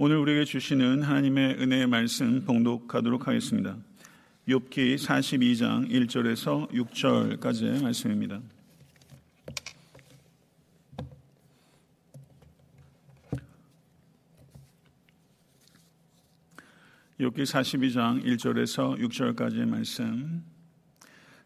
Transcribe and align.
오늘 0.00 0.18
우리에게 0.18 0.44
주시는 0.44 1.02
하나님의 1.02 1.56
은혜의 1.60 1.88
말씀 1.88 2.44
봉독하도록 2.44 3.26
하겠습니다. 3.26 3.76
욥기 4.46 4.94
42장 4.94 5.90
1절에서 5.90 6.70
6절까지의 6.70 7.82
말씀입니다. 7.82 8.40
욥기 17.18 17.42
42장 17.42 18.24
1절에서 18.24 19.00
6절까지의 19.00 19.66
말씀 19.66 20.44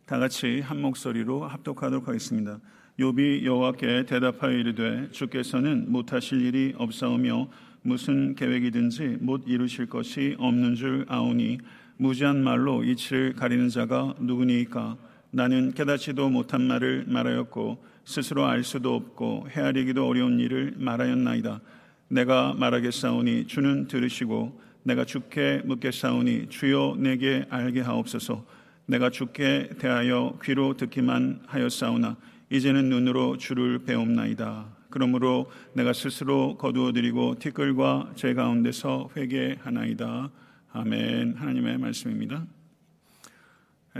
다 0.04 0.18
같이 0.18 0.60
한 0.60 0.82
목소리로 0.82 1.48
합독하도록 1.48 2.06
하겠습니다. 2.06 2.60
욥이 2.98 3.44
여호와께 3.44 4.04
대답하여 4.04 4.52
이르되 4.52 5.10
주께서는 5.10 5.90
못하실 5.90 6.42
일이 6.42 6.74
없사오며 6.76 7.48
무슨 7.82 8.34
계획이든지 8.34 9.18
못 9.20 9.43
이루실 9.46 9.86
것이 9.86 10.36
없는 10.38 10.75
줄 10.76 11.04
아오니 11.08 11.58
무지한 11.96 12.43
말로 12.43 12.84
이치를 12.84 13.34
가리는 13.34 13.68
자가 13.68 14.14
누구니까 14.20 14.96
나는 15.30 15.72
깨닫지도 15.72 16.30
못한 16.30 16.62
말을 16.62 17.04
말하였고 17.08 17.84
스스로 18.04 18.46
알 18.46 18.64
수도 18.64 18.94
없고 18.94 19.48
헤아리기도 19.50 20.07
어려운 20.07 20.38
일을 20.38 20.74
말하였나이다. 20.76 21.60
내가 22.08 22.54
말하겠사오니 22.54 23.46
주는 23.46 23.86
들으시고 23.86 24.60
내가 24.82 25.04
주께 25.04 25.62
묻겠사오니 25.64 26.49
주여 26.49 26.96
내게 26.99 27.46
알게 27.49 27.80
하옵소서. 27.80 28.44
내가 28.86 29.10
주께 29.10 29.71
대하여 29.79 30.38
귀로 30.43 30.76
듣기만 30.76 31.43
하였사오나 31.46 32.16
이제는 32.50 32.91
눈으로 32.91 33.38
주를 33.38 33.78
배움나이다. 33.84 34.81
그러므로 34.92 35.50
내가 35.72 35.92
스스로 35.92 36.56
거두어드리고 36.56 37.41
티끌과 37.41 38.12
제 38.14 38.34
가운데서 38.34 39.10
회개하나이다. 39.16 40.30
아멘. 40.72 41.34
하나님의 41.34 41.78
말씀입니다. 41.78 42.46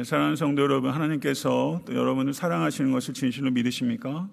사랑하는 0.05 0.37
성도 0.37 0.63
여러분, 0.63 0.93
하나님께서 0.93 1.83
또 1.85 1.95
여러분을 1.95 2.33
사랑하시는 2.33 2.93
것을 2.93 3.15
진실로 3.15 3.51
믿으십니까? 3.51 4.29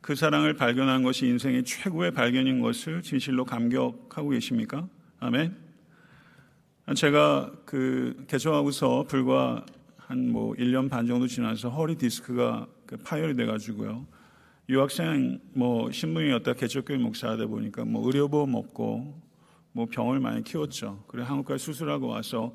그 0.00 0.16
사랑을 0.16 0.54
발견한 0.54 1.02
것이 1.04 1.26
인생의 1.28 1.64
최고의 1.64 2.10
발견인 2.10 2.60
것을 2.60 3.02
진실로 3.02 3.44
감격하고 3.44 4.30
계십니까? 4.30 4.88
아멘. 5.20 5.54
제가 6.96 7.52
그 7.64 8.24
개종하고서 8.26 9.04
불과 9.08 9.64
한 10.10 10.30
뭐 10.32 10.54
1년 10.54 10.90
반 10.90 11.06
정도 11.06 11.28
지나서 11.28 11.70
허리 11.70 11.94
디스크가 11.94 12.66
그 12.84 12.96
파열이 12.96 13.36
돼가지고요. 13.36 14.04
유학생 14.70 15.40
뭐 15.52 15.90
신분이었다 15.90 16.52
개척교회 16.52 16.96
목사하다 16.96 17.46
보니까 17.46 17.84
뭐 17.84 18.06
의료보험 18.06 18.54
없고 18.54 19.20
뭐 19.72 19.86
병을 19.86 20.20
많이 20.20 20.44
키웠죠. 20.44 21.02
그래 21.08 21.24
한국까지 21.24 21.64
수술하고 21.64 22.06
와서 22.06 22.54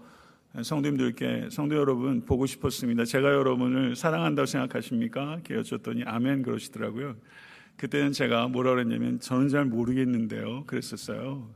성도님들께 0.63 1.49
성도 1.51 1.75
여러분 1.75 2.23
보고 2.23 2.45
싶었습니다. 2.45 3.03
제가 3.03 3.33
여러분을 3.33 3.97
사랑한다고 3.97 4.45
생각하십니까? 4.45 5.33
이렇게 5.33 5.55
여쭸더니 5.55 6.03
아멘 6.05 6.43
그러시더라고요. 6.43 7.17
그때는 7.75 8.13
제가 8.13 8.47
뭐라 8.47 8.71
그랬냐면 8.71 9.19
저는 9.19 9.49
잘 9.49 9.65
모르겠는데요. 9.65 10.63
그랬었어요. 10.67 11.49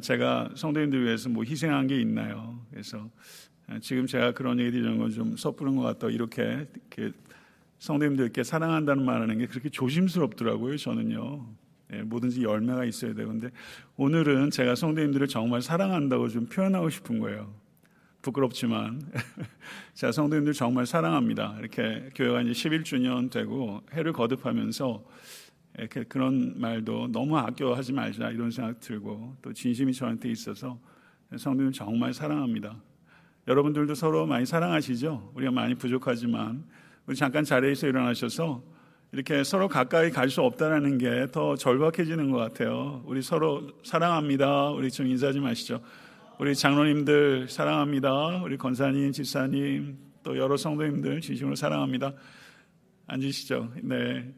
제가 0.00 0.52
성도님들 0.54 1.04
위해서 1.04 1.28
뭐 1.28 1.44
희생한 1.44 1.86
게 1.86 2.00
있나요? 2.00 2.64
그래서 2.70 3.10
지금 3.82 4.06
제가 4.06 4.32
그런 4.32 4.58
얘기 4.58 4.70
드리는 4.70 4.96
건 4.96 5.10
좀 5.10 5.36
섣부른 5.36 5.76
것 5.76 5.82
같다. 5.82 6.08
이렇게 6.08 6.66
성도님들께 7.78 8.42
사랑한다는 8.42 9.04
말하는 9.04 9.38
게 9.38 9.46
그렇게 9.46 9.68
조심스럽더라고요. 9.68 10.76
저는요. 10.76 11.46
예, 11.92 12.02
뭐든지 12.02 12.42
열매가 12.42 12.84
있어야 12.84 13.14
되는데 13.14 13.50
오늘은 13.96 14.50
제가 14.50 14.74
성도님들을 14.74 15.28
정말 15.28 15.62
사랑한다고 15.62 16.28
좀 16.28 16.46
표현하고 16.46 16.90
싶은 16.90 17.20
거예요. 17.20 17.54
부끄럽지만 18.22 19.00
제가 19.94 20.10
성도님들 20.10 20.52
정말 20.52 20.84
사랑합니다. 20.84 21.56
이렇게 21.60 22.10
교회가 22.14 22.42
이제 22.42 22.50
11주년 22.50 23.30
되고 23.30 23.82
해를 23.92 24.12
거듭하면서 24.12 25.04
이렇게 25.78 26.04
그런 26.04 26.58
말도 26.58 27.08
너무 27.12 27.36
아껴하지 27.38 27.92
말자 27.92 28.30
이런 28.30 28.50
생각 28.50 28.80
들고 28.80 29.36
또 29.42 29.52
진심이 29.52 29.92
저한테 29.92 30.30
있어서 30.30 30.80
성도님 31.36 31.72
정말 31.72 32.12
사랑합니다. 32.14 32.76
여러분들도 33.46 33.94
서로 33.94 34.26
많이 34.26 34.44
사랑하시죠? 34.44 35.32
우리가 35.36 35.52
많이 35.52 35.76
부족하지만 35.76 36.64
우리 37.06 37.16
잠깐 37.16 37.44
자리에서 37.44 37.86
일어나셔서 37.86 38.62
이렇게 39.12 39.44
서로 39.44 39.68
가까이 39.68 40.10
갈 40.10 40.28
수 40.28 40.42
없다라는 40.42 40.98
게 40.98 41.26
더 41.32 41.54
절박해지는 41.56 42.30
것 42.30 42.38
같아요. 42.38 43.02
우리 43.06 43.22
서로 43.22 43.68
사랑합니다. 43.84 44.70
우리 44.70 44.90
좀 44.90 45.06
인사 45.06 45.32
좀 45.32 45.46
하시죠. 45.46 45.80
우리 46.38 46.54
장로님들 46.54 47.48
사랑합니다. 47.48 48.42
우리 48.42 48.56
권사님, 48.56 49.12
집사님, 49.12 49.96
또 50.22 50.36
여러 50.36 50.56
성도님들 50.56 51.20
진심으로 51.20 51.54
사랑합니다. 51.54 52.12
앉으시죠. 53.06 53.72
네. 53.82 54.34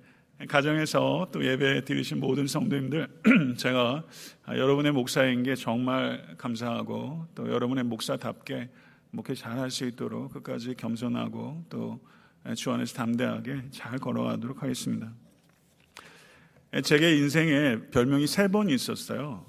가정에서 0.46 1.28
또 1.32 1.44
예배 1.44 1.84
드리신 1.84 2.20
모든 2.20 2.46
성도님들, 2.46 3.08
제가 3.56 4.04
여러분의 4.48 4.92
목사인 4.92 5.42
게 5.42 5.56
정말 5.56 6.22
감사하고 6.38 7.26
또 7.34 7.50
여러분의 7.50 7.82
목사답게 7.84 8.68
목회 9.10 9.34
잘 9.34 9.58
할 9.58 9.70
수 9.70 9.84
있도록 9.86 10.32
끝까지 10.34 10.74
겸손하고 10.76 11.64
또 11.70 11.98
주 12.54 12.70
안에서 12.72 12.94
담대하게 12.94 13.64
잘 13.70 13.98
걸어가도록 13.98 14.62
하겠습니다. 14.62 15.12
제게 16.84 17.16
인생에 17.16 17.78
별명이 17.90 18.26
세 18.26 18.48
번 18.48 18.68
있었어요. 18.70 19.46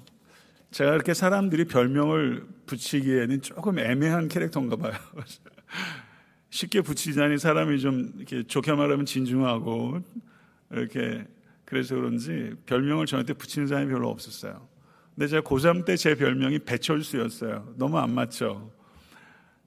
제가 0.70 0.94
이렇게 0.94 1.14
사람들이 1.14 1.64
별명을 1.64 2.46
붙이기에는 2.66 3.42
조금 3.42 3.78
애매한 3.78 4.28
캐릭터인가 4.28 4.76
봐요. 4.76 4.92
쉽게 6.50 6.80
붙이자니 6.80 7.38
사람이 7.38 7.80
좀 7.80 8.12
이렇게 8.16 8.42
좋게 8.44 8.72
말하면 8.72 9.06
진중하고 9.06 10.00
이렇게 10.72 11.26
그래서 11.64 11.94
그런지 11.94 12.52
별명을 12.66 13.06
저한테 13.06 13.32
붙이는 13.34 13.68
사람이 13.68 13.90
별로 13.90 14.08
없었어요. 14.10 14.68
근데 15.14 15.28
제가 15.28 15.42
고3 15.42 15.84
때 15.84 15.96
제 15.96 16.14
별명이 16.14 16.60
배철수였어요. 16.60 17.74
너무 17.76 17.98
안 17.98 18.14
맞죠? 18.14 18.72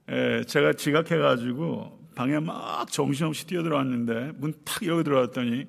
예, 0.09 0.44
제가 0.45 0.73
지각해가지고 0.73 2.02
방에 2.13 2.40
막 2.40 2.91
정신없이 2.91 3.46
뛰어들어왔는데 3.47 4.34
문 4.38 4.53
탁 4.66 4.85
열고 4.85 5.03
들어왔더니 5.03 5.66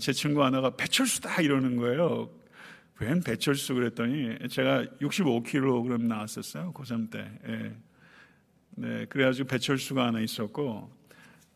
제 0.00 0.12
친구 0.12 0.44
하나가 0.44 0.70
배철수다 0.76 1.40
이러는 1.42 1.76
거예요. 1.76 2.30
웬 3.00 3.22
배철수 3.22 3.74
그랬더니 3.74 4.36
제가 4.48 4.84
65kg 5.00 6.02
나왔었어요. 6.02 6.72
고3 6.72 7.10
때. 7.10 7.30
예. 7.48 7.72
네, 8.70 9.06
그래가지고 9.06 9.48
배철수가 9.48 10.06
하나 10.06 10.20
있었고 10.20 10.90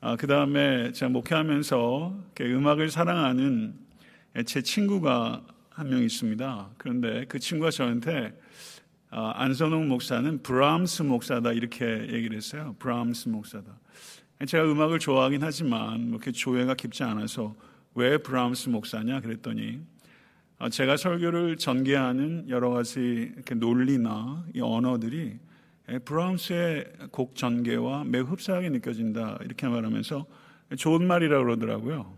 아, 0.01 0.17
그 0.17 0.27
다음에 0.27 0.93
제가 0.93 1.11
목회하면서 1.11 2.17
음악을 2.41 2.91
사랑하는 2.91 3.75
제 4.47 4.63
친구가 4.63 5.43
한 5.71 5.89
명 5.89 6.03
있습니다. 6.03 6.71
그런데 6.77 7.25
그 7.29 7.39
친구가 7.39 7.71
저한테 7.71 8.33
아, 9.11 9.33
안선홍 9.37 9.89
목사는 9.89 10.43
브람스 10.43 11.03
목사다 11.03 11.53
이렇게 11.53 11.85
얘기를 12.13 12.37
했어요. 12.37 12.75
브람스 12.79 13.29
목사다. 13.29 13.79
제가 14.47 14.65
음악을 14.65 14.99
좋아하긴 14.99 15.43
하지만 15.43 16.09
뭐 16.09 16.19
이렇게 16.19 16.33
조예가 16.33 16.75
깊지 16.75 17.03
않아서 17.05 17.55
왜 17.95 18.19
브람스 18.19 18.71
목사냐 18.71 19.21
그랬더니 19.21 19.81
아, 20.59 20.69
제가 20.69 20.97
설교를 20.97 21.57
전개하는 21.57 22.49
여러 22.49 22.71
가지 22.71 23.33
논리나 23.55 24.45
이 24.55 24.61
언어들이 24.61 25.39
예, 25.91 25.99
브람스의 25.99 26.93
곡 27.11 27.35
전개와 27.35 28.05
매우 28.05 28.25
흡사하게 28.25 28.71
느껴진다 28.71 29.39
이렇게 29.43 29.67
말하면서 29.67 30.25
좋은 30.77 31.07
말이라고 31.07 31.45
그러더라고요. 31.45 32.17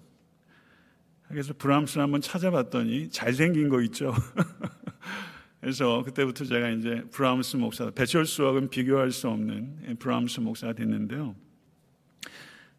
그래서 1.28 1.54
브람스를 1.56 2.02
한번 2.02 2.20
찾아봤더니 2.20 3.08
잘생긴 3.08 3.70
거 3.70 3.80
있죠. 3.82 4.14
그래서 5.60 6.02
그때부터 6.02 6.44
제가 6.44 6.68
이제 6.68 7.02
브람스 7.10 7.56
목사, 7.56 7.90
배철수하고는 7.90 8.68
비교할 8.68 9.10
수 9.10 9.28
없는 9.28 9.78
예, 9.88 9.94
브람스 9.94 10.40
목사가 10.40 10.74
됐는데요. 10.74 11.34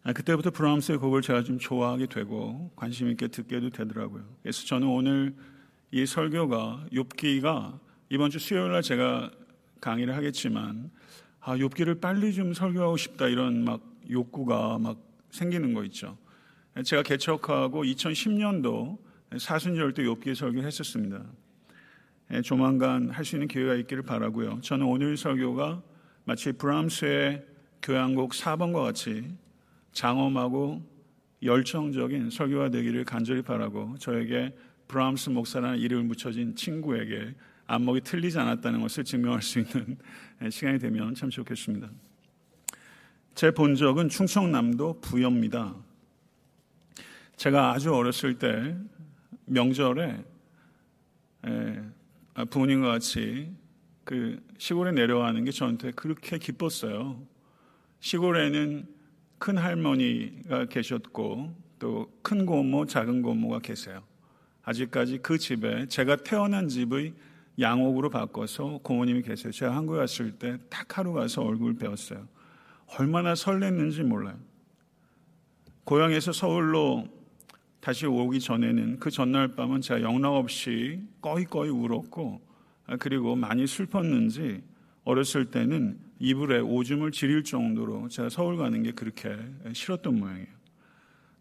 아, 0.07 0.13
그때부터 0.13 0.51
브람스의 0.51 0.99
곡을 0.99 1.23
제가 1.23 1.41
좀 1.41 1.57
좋아하게 1.57 2.05
되고 2.05 2.71
관심 2.75 3.09
있게 3.09 3.27
듣게도 3.27 3.71
되더라고요. 3.71 4.23
그래서 4.43 4.63
저는 4.63 4.87
오늘 4.87 5.35
이 5.89 6.05
설교가 6.05 6.85
욥기가 6.91 7.79
이번 8.09 8.29
주 8.29 8.37
수요일 8.37 8.71
날 8.71 8.83
제가 8.83 9.31
강의를 9.81 10.15
하겠지만 10.15 10.91
아, 11.39 11.57
욥기를 11.57 12.01
빨리 12.01 12.35
좀 12.35 12.53
설교하고 12.53 12.97
싶다 12.97 13.27
이런 13.27 13.63
막 13.65 13.81
욕구가 14.07 14.77
막 14.77 14.99
생기는 15.31 15.73
거 15.73 15.83
있죠. 15.85 16.15
제가 16.83 17.01
개척하고 17.01 17.83
2010년도 17.83 18.99
사순절 19.39 19.95
때 19.95 20.03
욥기 20.03 20.35
설교를 20.35 20.67
했었습니다. 20.67 21.25
예, 22.31 22.43
조만간 22.43 23.09
할 23.09 23.25
수 23.25 23.37
있는 23.37 23.47
기회가 23.47 23.73
있기를 23.73 24.03
바라고요. 24.03 24.61
저는 24.61 24.85
오늘 24.85 25.17
설교가 25.17 25.81
마치 26.25 26.51
브람스의 26.51 27.43
교향곡 27.81 28.33
4번과 28.33 28.83
같이 28.83 29.35
장엄하고 29.95 30.83
열정적인 31.41 32.29
설교가 32.29 32.69
되기를 32.69 33.05
간절히 33.05 33.41
바라고 33.41 33.95
저에게 33.97 34.53
브람스 34.87 35.31
목사라는 35.31 35.79
이름을 35.79 36.07
붙여진 36.09 36.55
친구에게 36.55 37.33
안목이 37.65 38.01
틀리지 38.01 38.37
않았다는 38.37 38.81
것을 38.81 39.03
증명할 39.03 39.41
수 39.41 39.59
있는 39.59 39.97
시간이 40.51 40.77
되면 40.79 41.15
참 41.15 41.29
좋겠습니다. 41.29 41.89
제 43.33 43.51
본적은 43.51 44.09
충청남도 44.09 45.01
부여입니다. 45.01 45.75
제가 47.37 47.71
아주 47.71 47.93
어렸을 47.93 48.37
때 48.37 48.77
명절에 49.45 50.23
아, 52.33 52.45
부모님과 52.45 52.87
같이 52.89 53.51
그 54.03 54.41
시골에 54.57 54.91
내려가는 54.91 55.43
게 55.45 55.51
저한테 55.51 55.91
그렇게 55.91 56.37
기뻤어요. 56.37 57.21
시골에는 58.01 58.94
큰 59.37 59.57
할머니가 59.57 60.65
계셨고 60.65 61.55
또 61.79 62.09
큰 62.21 62.45
고모, 62.45 62.85
작은 62.85 63.21
고모가 63.21 63.59
계세요. 63.59 64.01
아직까지 64.63 65.19
그 65.19 65.37
집에 65.37 65.87
제가 65.87 66.15
태어난 66.17 66.67
집의 66.67 67.13
양옥으로 67.59 68.09
바꿔서 68.09 68.79
고모님이 68.81 69.21
계세요. 69.21 69.51
제가 69.51 69.75
한국에 69.75 69.99
왔을 69.99 70.31
때 70.31 70.57
딱 70.69 70.97
하루 70.97 71.13
가서 71.13 71.43
얼굴 71.43 71.75
배웠어요. 71.75 72.27
얼마나 72.97 73.33
설렜는지 73.33 74.03
몰라요. 74.03 74.37
고향에서 75.83 76.31
서울로 76.31 77.07
다시 77.79 78.07
오기 78.07 78.39
전에는 78.39 78.99
그 78.99 79.11
전날 79.11 79.49
밤은 79.49 79.81
제가 79.81 80.01
영락 80.01 80.33
없이 80.33 80.99
꺼이꺼이 81.21 81.69
울었고 81.69 82.41
아, 82.87 82.97
그리고 82.97 83.35
많이 83.35 83.67
슬펐는지 83.67 84.63
어렸을 85.03 85.45
때는 85.51 85.99
이불에 86.19 86.59
오줌을 86.59 87.11
지릴 87.11 87.43
정도로 87.43 88.07
제가 88.09 88.29
서울 88.29 88.57
가는 88.57 88.81
게 88.83 88.91
그렇게 88.91 89.37
싫었던 89.73 90.17
모양이에요. 90.17 90.47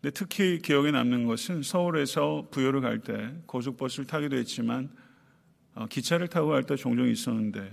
근데 0.00 0.12
특히 0.12 0.58
기억에 0.58 0.90
남는 0.90 1.26
것은 1.26 1.62
서울에서 1.62 2.48
부여를 2.50 2.80
갈 2.80 2.98
때 3.00 3.32
고속버스를 3.46 4.06
타기도 4.06 4.36
했지만 4.36 4.90
어, 5.74 5.86
기차를 5.86 6.28
타고 6.28 6.48
갈 6.48 6.64
때 6.64 6.76
종종 6.76 7.08
있었는데 7.08 7.70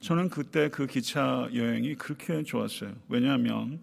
저는 0.00 0.30
그때 0.30 0.68
그 0.68 0.86
기차 0.86 1.48
여행이 1.52 1.96
그렇게 1.96 2.42
좋았어요. 2.42 2.94
왜냐하면 3.08 3.80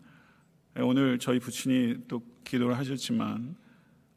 오늘 0.78 1.20
저희 1.20 1.40
부친이 1.40 2.08
또 2.08 2.24
기도를 2.44 2.78
하셨지만 2.78 3.56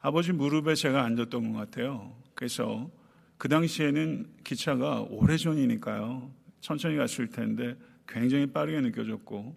아버지 0.01 0.33
무릎에 0.33 0.75
제가 0.75 1.05
앉았던 1.05 1.53
것 1.53 1.59
같아요. 1.59 2.17
그래서 2.35 2.91
그 3.37 3.49
당시에는 3.49 4.27
기차가 4.45 5.03
오래전이니까요. 5.03 6.31
천천히 6.61 6.97
갔을 6.97 7.29
텐데 7.29 7.77
굉장히 8.09 8.47
빠르게 8.47 8.81
느껴졌고 8.81 9.57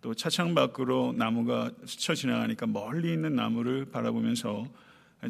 또 0.00 0.14
차창 0.14 0.54
밖으로 0.54 1.14
나무가 1.16 1.70
스쳐 1.84 2.14
지나가니까 2.14 2.66
멀리 2.66 3.12
있는 3.12 3.34
나무를 3.34 3.86
바라보면서 3.86 4.66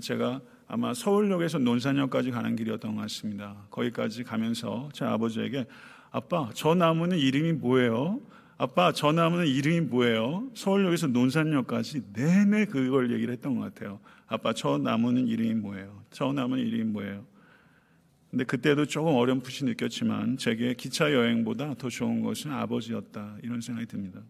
제가 0.01 0.41
아마 0.69 0.93
서울역에서 0.93 1.59
논산역까지 1.59 2.33
가는 2.33 2.57
길이었던 2.57 2.95
것 2.95 3.01
같습니다. 3.03 3.57
거기까지 3.71 4.25
가면서 4.25 4.89
제 4.93 5.05
아버지에게 5.05 5.67
아빠 6.11 6.51
저 6.55 6.75
나무는 6.75 7.19
이름이 7.19 7.55
뭐예요? 7.55 8.21
아빠 8.59 8.93
저 8.93 9.13
나무는 9.13 9.47
이름이 9.47 9.83
뭐예요? 9.83 10.49
서울역에서 10.55 11.09
논산역까지 11.09 12.13
내내 12.13 12.67
그걸 12.67 13.13
얘기를 13.13 13.33
했던 13.33 13.57
것 13.57 13.75
같아요. 13.75 14.01
아빠 14.27 14.53
저 14.53 14.79
나무는 14.79 15.29
이름이 15.29 15.55
뭐예요? 15.55 16.03
저 16.11 16.33
나무는 16.33 16.67
이름이 16.67 16.85
뭐예요? 16.85 17.25
근데 18.31 18.45
그때도 18.45 18.87
조금 18.87 19.15
어렴풋이 19.15 19.65
느꼈지만 19.65 20.37
제게 20.37 20.75
기차 20.75 21.13
여행보다 21.13 21.75
더 21.75 21.89
좋은 21.89 22.21
것은 22.21 22.51
아버지였다 22.51 23.39
이런 23.43 23.61
생각이 23.61 23.87
듭니다. 23.87 24.21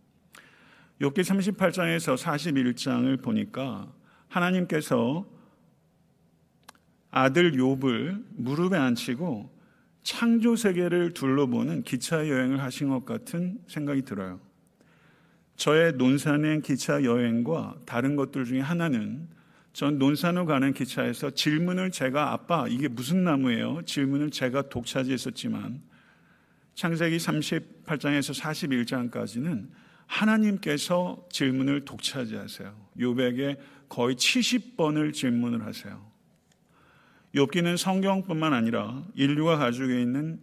욥기 1.01 1.19
38장에서 1.21 2.17
41장을 2.17 3.23
보니까 3.23 3.93
하나님께서 4.29 5.27
아들 7.11 7.53
욥을 7.53 8.25
무릎에 8.35 8.77
앉히고 8.77 9.55
창조 10.03 10.55
세계를 10.55 11.15
둘러보는 11.15 11.83
기차 11.83 12.29
여행을 12.29 12.63
하신 12.63 12.91
것 12.91 13.05
같은 13.05 13.59
생각이 13.67 14.03
들어요. 14.03 14.41
저의 15.57 15.95
논산행 15.95 16.61
기차 16.63 17.03
여행과 17.03 17.81
다른 17.87 18.15
것들 18.15 18.45
중에 18.45 18.61
하나는 18.61 19.29
전 19.77 19.99
논산으로 19.99 20.47
가는 20.47 20.73
기차에서 20.73 21.33
질문을 21.33 21.91
제가 21.91 22.33
아빠 22.33 22.67
이게 22.67 22.89
무슨 22.89 23.25
나무예요? 23.25 23.83
질문을 23.85 24.31
제가 24.31 24.71
독차지했었지만 24.71 25.83
창세기 26.73 27.19
38장에서 27.19 28.41
41장까지는 28.41 29.69
하나님께서 30.07 31.27
질문을 31.31 31.85
독차지하세요. 31.85 32.75
요백에 33.01 33.59
거의 33.91 34.17
70번을 34.17 35.13
질문을 35.13 35.67
하세요. 35.67 36.11
욥기는 37.35 37.77
성경뿐만 37.77 38.55
아니라 38.55 39.05
인류가 39.15 39.59
가지고 39.59 39.91
있는 39.91 40.41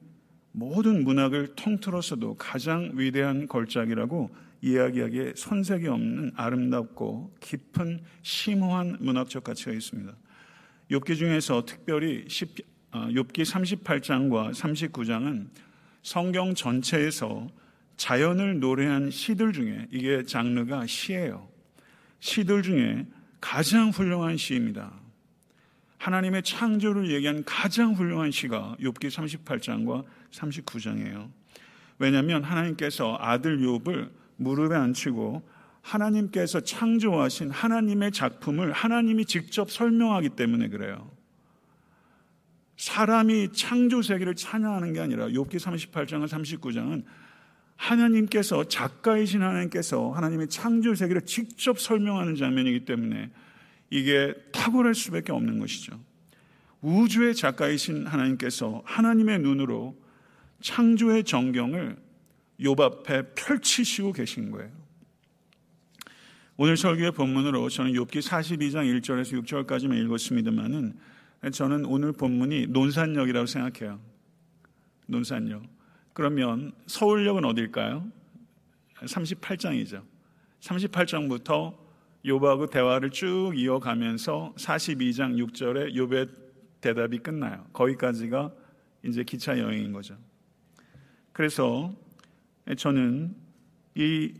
모든 0.51 1.03
문학을 1.03 1.55
통틀어서도 1.55 2.35
가장 2.35 2.91
위대한 2.93 3.47
걸작이라고 3.47 4.29
이야기하기에 4.63 5.33
손색이 5.35 5.87
없는 5.89 6.31
아름답고 6.35 7.35
깊은 7.41 7.99
심오한 8.21 8.97
문학적 9.01 9.43
가치가 9.43 9.73
있습니다. 9.73 10.15
욥기 10.89 11.17
중에서 11.17 11.65
특별히 11.65 12.25
아, 12.91 13.07
욥기 13.07 13.83
38장과 13.83 14.53
39장은 14.53 15.49
성경 16.01 16.55
전체에서 16.55 17.47
자연을 17.97 18.59
노래한 18.59 19.11
시들 19.11 19.51
중에 19.51 19.87
이게 19.91 20.23
장르가 20.23 20.87
시예요. 20.87 21.49
시들 22.19 22.63
중에 22.63 23.05
가장 23.41 23.89
훌륭한 23.89 24.37
시입니다. 24.37 24.93
하나님의 25.97 26.43
창조를 26.43 27.11
얘기한 27.11 27.43
가장 27.45 27.93
훌륭한 27.93 28.31
시가 28.31 28.77
욥기 28.79 29.43
38장과 29.43 30.05
39장이에요. 30.31 31.29
왜냐하면 31.99 32.43
하나님께서 32.43 33.17
아들 33.19 33.59
욥을 33.59 34.22
무릎에 34.37 34.75
앉히고 34.75 35.41
하나님께서 35.81 36.61
창조하신 36.61 37.51
하나님의 37.51 38.11
작품을 38.11 38.71
하나님이 38.71 39.25
직접 39.25 39.69
설명하기 39.69 40.29
때문에 40.29 40.69
그래요. 40.69 41.11
사람이 42.77 43.53
창조 43.53 44.01
세계를 44.01 44.35
찬양하는 44.35 44.93
게 44.93 44.99
아니라 44.99 45.27
욥기 45.27 45.55
38장과 45.55 46.27
39장은 46.27 47.03
하나님께서 47.75 48.63
작가이신 48.65 49.41
하나님께서 49.41 50.11
하나님의 50.11 50.47
창조 50.47 50.95
세계를 50.95 51.23
직접 51.23 51.79
설명하는 51.79 52.35
장면이기 52.35 52.85
때문에 52.85 53.29
이게 53.89 54.33
탁월할 54.51 54.95
수밖에 54.95 55.31
없는 55.31 55.59
것이죠. 55.59 55.99
우주의 56.81 57.35
작가이신 57.35 58.07
하나님께서 58.07 58.81
하나님의 58.85 59.39
눈으로 59.39 59.97
창조의 60.61 61.23
정경을 61.23 61.97
욥 62.59 62.79
앞에 62.79 63.33
펼치시고 63.35 64.13
계신 64.13 64.51
거예요. 64.51 64.71
오늘 66.55 66.77
설교의 66.77 67.13
본문으로 67.13 67.67
저는 67.69 67.93
욥기 67.93 68.19
42장 68.21 68.85
1절에서 69.01 69.43
6절까지만 69.43 69.97
읽었습니다만은 70.05 70.97
저는 71.51 71.85
오늘 71.85 72.13
본문이 72.13 72.67
논산역이라고 72.67 73.45
생각해요. 73.47 73.99
논산역. 75.07 75.63
그러면 76.13 76.71
서울역은 76.85 77.43
어딜까요? 77.43 78.07
38장이죠. 79.01 80.03
38장부터 80.59 81.75
욥하고 82.25 82.69
대화를 82.69 83.09
쭉 83.09 83.51
이어가면서 83.55 84.53
42장 84.55 85.35
6절에 85.43 85.93
욥의 85.95 86.29
대답이 86.79 87.17
끝나요. 87.17 87.65
거기까지가 87.73 88.53
이제 89.03 89.23
기차 89.23 89.57
여행인 89.59 89.91
거죠. 89.91 90.17
그래서 91.33 91.93
저는 92.77 93.35
이 93.95 94.33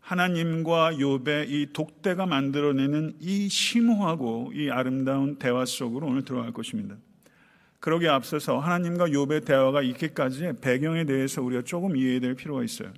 하나님과 0.00 0.92
욥의 0.94 1.50
이 1.50 1.66
독대가 1.72 2.24
만들어내는 2.26 3.16
이 3.20 3.48
심오하고 3.48 4.52
이 4.54 4.70
아름다운 4.70 5.36
대화 5.36 5.66
속으로 5.66 6.06
오늘 6.06 6.24
들어갈 6.24 6.52
것입니다. 6.52 6.96
그러기에 7.80 8.08
앞서서 8.08 8.58
하나님과 8.58 9.08
욥의 9.08 9.44
대화가 9.44 9.82
있기까지의 9.82 10.60
배경에 10.60 11.04
대해서 11.04 11.42
우리가 11.42 11.62
조금 11.62 11.96
이해해야 11.96 12.20
될 12.20 12.34
필요가 12.34 12.64
있어요. 12.64 12.92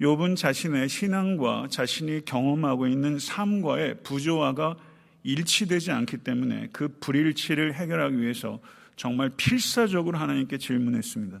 욥은 0.00 0.36
자신의 0.36 0.88
신앙과 0.88 1.66
자신이 1.68 2.24
경험하고 2.24 2.86
있는 2.86 3.18
삶과의 3.18 4.02
부조화가 4.02 4.76
일치되지 5.24 5.90
않기 5.90 6.18
때문에 6.18 6.68
그 6.72 6.88
불일치를 7.00 7.74
해결하기 7.74 8.18
위해서 8.18 8.60
정말 8.96 9.30
필사적으로 9.36 10.16
하나님께 10.16 10.56
질문했습니다. 10.56 11.40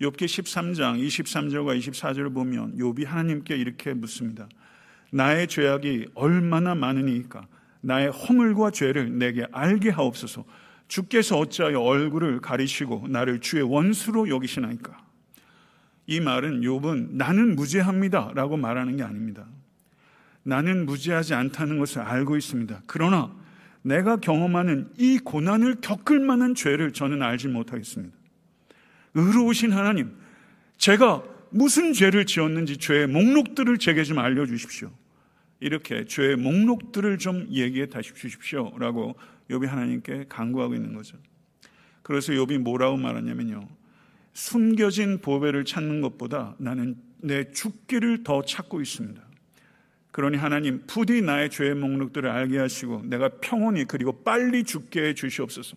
욥기 0.00 0.24
13장 0.24 1.00
23절과 1.06 1.78
24절을 1.78 2.34
보면 2.34 2.76
욥이 2.78 3.06
하나님께 3.06 3.56
이렇게 3.56 3.94
묻습니다. 3.94 4.48
나의 5.12 5.46
죄악이 5.46 6.08
얼마나 6.14 6.74
많으니까 6.74 7.46
나의 7.80 8.10
허물과 8.10 8.72
죄를 8.72 9.16
내게 9.18 9.46
알게 9.52 9.90
하옵소서. 9.90 10.44
주께서 10.88 11.38
어찌하여 11.38 11.80
얼굴을 11.80 12.40
가리시고 12.40 13.06
나를 13.08 13.40
주의 13.40 13.62
원수로 13.62 14.28
여기시나이까. 14.28 15.04
이 16.06 16.20
말은 16.20 16.60
욥은 16.62 17.12
나는 17.12 17.56
무죄합니다라고 17.56 18.56
말하는 18.56 18.96
게 18.96 19.02
아닙니다. 19.02 19.46
나는 20.42 20.86
무죄하지 20.86 21.34
않다는 21.34 21.78
것을 21.78 22.02
알고 22.02 22.36
있습니다. 22.36 22.82
그러나 22.86 23.34
내가 23.82 24.16
경험하는 24.16 24.90
이 24.98 25.18
고난을 25.18 25.76
겪을 25.80 26.20
만한 26.20 26.54
죄를 26.54 26.92
저는 26.92 27.22
알지 27.22 27.48
못하겠습니다. 27.48 28.23
의로우신 29.14 29.72
하나님, 29.72 30.16
제가 30.76 31.22
무슨 31.50 31.92
죄를 31.92 32.26
지었는지 32.26 32.78
죄의 32.78 33.06
목록들을 33.06 33.78
제게 33.78 34.02
좀 34.04 34.18
알려주십시오. 34.18 34.90
이렇게 35.60 36.04
죄의 36.04 36.36
목록들을 36.36 37.18
좀 37.18 37.46
얘기해 37.50 37.86
주십시오. 38.02 38.76
라고 38.78 39.14
욥이 39.48 39.66
하나님께 39.66 40.26
간구하고 40.28 40.74
있는 40.74 40.94
거죠. 40.94 41.16
그래서 42.02 42.32
욥이 42.32 42.58
뭐라고 42.58 42.96
말하냐면요. 42.96 43.66
숨겨진 44.32 45.20
보배를 45.20 45.64
찾는 45.64 46.00
것보다 46.00 46.56
나는 46.58 46.96
내 47.18 47.50
죽기를 47.52 48.24
더 48.24 48.42
찾고 48.42 48.80
있습니다. 48.80 49.22
그러니 50.10 50.36
하나님 50.36 50.84
부디 50.86 51.22
나의 51.22 51.50
죄의 51.50 51.74
목록들을 51.76 52.28
알게 52.28 52.58
하시고 52.58 53.02
내가 53.04 53.28
평온히 53.40 53.84
그리고 53.84 54.22
빨리 54.22 54.64
죽게 54.64 55.02
해 55.02 55.14
주시옵소서. 55.14 55.76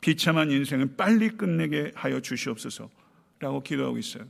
비참한 0.00 0.50
인생을 0.50 0.96
빨리 0.96 1.30
끝내게 1.30 1.92
하여 1.94 2.20
주시옵소서라고 2.20 3.62
기도하고 3.64 3.98
있어요. 3.98 4.24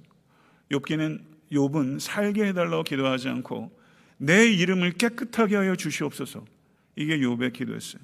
욥기는 0.71 1.21
욥은 1.53 2.01
살게 2.01 2.47
해달라고 2.47 2.85
기도하지 2.85 3.29
않고 3.29 3.77
내 4.19 4.47
이름을 4.51 4.93
깨끗하게 4.93 5.57
하여 5.57 5.77
주시옵소서. 5.77 6.45
이게 6.97 7.19
욥의 7.19 7.53
기도였어요. 7.53 8.03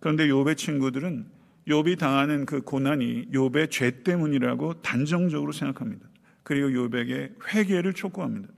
그런데 0.00 0.26
욥의 0.26 0.56
친구들은 0.56 1.26
욥이 1.68 1.98
당하는 1.98 2.44
그 2.44 2.60
고난이 2.60 3.30
욥의 3.32 3.70
죄 3.70 4.02
때문이라고 4.02 4.82
단정적으로 4.82 5.52
생각합니다. 5.52 6.06
그리고 6.42 6.68
욥에게 6.68 7.54
회개를 7.54 7.94
촉구합니다. 7.94 8.48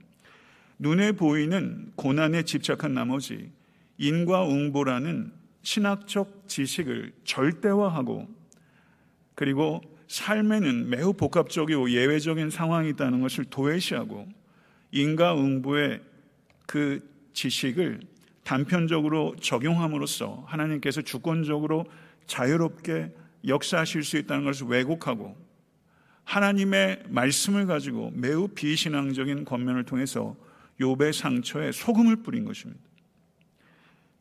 눈에 0.79 1.13
보이는 1.13 1.91
고난에 1.95 2.43
집착한 2.43 2.93
나머지 2.93 3.51
인과응보라는 3.97 5.31
신학적 5.67 6.47
지식을 6.47 7.11
절대화하고 7.25 8.25
그리고 9.35 9.81
삶에는 10.07 10.89
매우 10.89 11.11
복합적이고 11.11 11.91
예외적인 11.91 12.49
상황이 12.51 12.91
있다는 12.91 13.19
것을 13.19 13.43
도외시하고 13.43 14.29
인과응보의 14.93 15.99
그 16.65 17.05
지식을 17.33 17.99
단편적으로 18.45 19.35
적용함으로써 19.41 20.45
하나님께서 20.47 21.01
주권적으로 21.01 21.85
자유롭게 22.27 23.13
역사하실 23.45 24.03
수 24.03 24.15
있다는 24.15 24.45
것을 24.45 24.67
왜곡하고 24.67 25.35
하나님의 26.23 27.03
말씀을 27.09 27.65
가지고 27.65 28.11
매우 28.13 28.47
비신앙적인 28.47 29.43
권면을 29.43 29.83
통해서 29.83 30.37
욥의 30.79 31.11
상처에 31.11 31.73
소금을 31.73 32.23
뿌린 32.23 32.45
것입니다. 32.45 32.86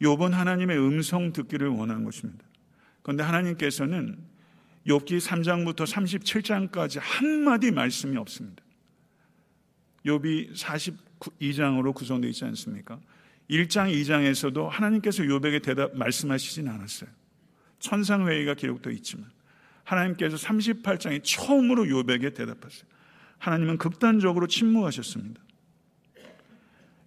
욥은 0.02 0.30
하나님의 0.30 0.78
음성 0.78 1.32
듣기를 1.32 1.68
원한 1.68 2.04
것입니다. 2.04 2.44
그런데 3.02 3.22
하나님께서는 3.22 4.18
욥기 4.86 5.20
3장부터 5.20 5.86
37장까지 5.86 6.98
한 7.00 7.44
마디 7.44 7.70
말씀이 7.70 8.16
없습니다. 8.16 8.62
욥이 10.04 10.54
42장으로 10.54 11.94
구성되어 11.94 12.30
있지 12.30 12.44
않습니까? 12.44 13.00
1장, 13.50 13.92
2장에서도 13.92 14.68
하나님께서 14.68 15.22
욥에게 15.22 15.62
대답 15.62 15.96
말씀하시진 15.96 16.68
않았어요. 16.68 17.10
천상 17.78 18.26
회의가 18.26 18.54
기록되어 18.54 18.92
있지만 18.94 19.30
하나님께서 19.84 20.36
38장에 20.36 21.22
처음으로 21.22 21.84
욥에게 21.84 22.34
대답하셨어요. 22.34 22.88
하나님은 23.38 23.78
극단적으로 23.78 24.46
침묵하셨습니다. 24.46 25.40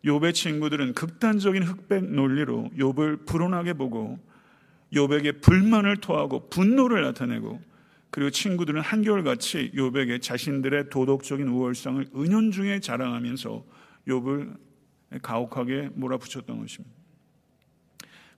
욥의 0.06 0.34
친구들은 0.34 0.94
극단적인 0.94 1.63
흑백 1.63 2.06
논리로 2.06 2.70
욥을 2.77 3.25
불온하게 3.25 3.74
보고 3.74 4.20
욥에게 4.94 5.41
불만을 5.41 5.98
토하고 5.98 6.50
분노를 6.50 7.01
나타내고 7.01 7.62
그리고 8.12 8.32
친구들은 8.32 8.82
한결같이 8.82 9.72
욥에게 9.75 10.22
자신들의 10.22 10.89
도덕적인 10.89 11.48
우월성을 11.48 12.08
은연중에 12.15 12.79
자랑하면서 12.79 13.65
욥을 14.08 14.58
가혹하게 15.22 15.89
몰아붙였던 15.94 16.60
것입니다. 16.60 16.96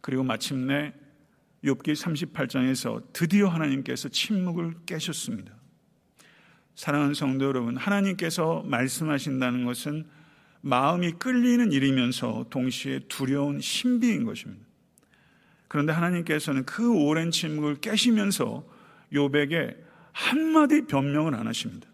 그리고 0.01 0.23
마침내 0.23 0.93
욥기 1.63 1.93
38장에서 1.93 3.03
드디어 3.13 3.47
하나님께서 3.47 4.09
침묵을 4.09 4.73
깨셨습니다. 4.85 5.53
사랑하는 6.75 7.13
성도 7.13 7.45
여러분, 7.45 7.77
하나님께서 7.77 8.63
말씀하신다는 8.65 9.65
것은 9.65 10.07
마음이 10.61 11.13
끌리는 11.13 11.71
일이면서 11.71 12.45
동시에 12.49 13.01
두려운 13.07 13.59
신비인 13.59 14.23
것입니다. 14.23 14.65
그런데 15.67 15.93
하나님께서는 15.93 16.65
그 16.65 16.93
오랜 16.93 17.31
침묵을 17.31 17.77
깨시면서 17.77 18.65
요백에 19.13 19.75
한마디 20.11 20.85
변명을 20.85 21.33
안 21.33 21.47
하십니다. 21.47 21.87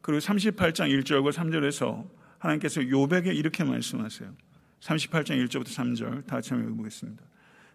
그리고 0.00 0.20
38장 0.20 1.02
1절과 1.02 1.32
3절에서 1.32 2.06
하나님께서 2.38 2.88
요백에 2.88 3.32
이렇게 3.34 3.64
말씀하세요. 3.64 4.32
38장 4.80 5.44
1절부터 5.44 5.66
3절 5.66 6.26
다 6.26 6.36
같이 6.36 6.50
한번 6.50 6.68
읽어보겠습니다. 6.68 7.22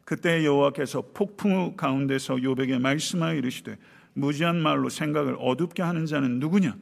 그때 0.06 0.46
여호와께서 0.46 1.12
폭풍 1.13 1.75
가운데서 1.75 2.42
요백에 2.42 2.80
말씀하여 2.80 3.36
이르시되 3.36 3.78
무지한 4.13 4.62
말로 4.62 4.89
생각을 4.89 5.36
어둡게 5.39 5.84
하는 5.84 6.06
자는 6.06 6.39
누구냐? 6.39 6.75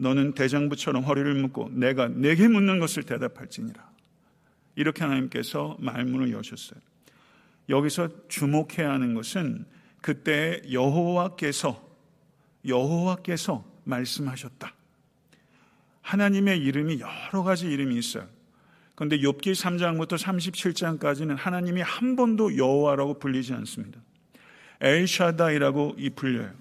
너는 0.00 0.32
대장부처럼 0.32 1.04
허리를 1.04 1.34
묶고 1.34 1.70
내가 1.72 2.08
내게 2.08 2.48
묻는 2.48 2.78
것을 2.78 3.02
대답할지니라. 3.02 3.90
이렇게 4.74 5.04
하나님께서 5.04 5.76
말문을 5.78 6.32
여셨어요. 6.32 6.80
여기서 7.68 8.08
주목해야 8.28 8.90
하는 8.90 9.12
것은 9.14 9.66
그때 10.00 10.62
여호와께서 10.72 11.86
여호와께서 12.66 13.64
말씀하셨다. 13.84 14.74
하나님의 16.00 16.60
이름이 16.60 17.00
여러 17.00 17.42
가지 17.42 17.70
이름이 17.70 17.96
있어요. 17.98 18.26
그런데 18.94 19.18
욥기 19.18 19.52
3장부터 19.52 20.18
37장까지는 20.18 21.36
하나님이 21.36 21.82
한 21.82 22.16
번도 22.16 22.56
여호와라고 22.56 23.18
불리지 23.18 23.52
않습니다. 23.52 24.00
엘샤다이라고 24.80 25.96
이 25.98 26.10
불려요. 26.10 26.52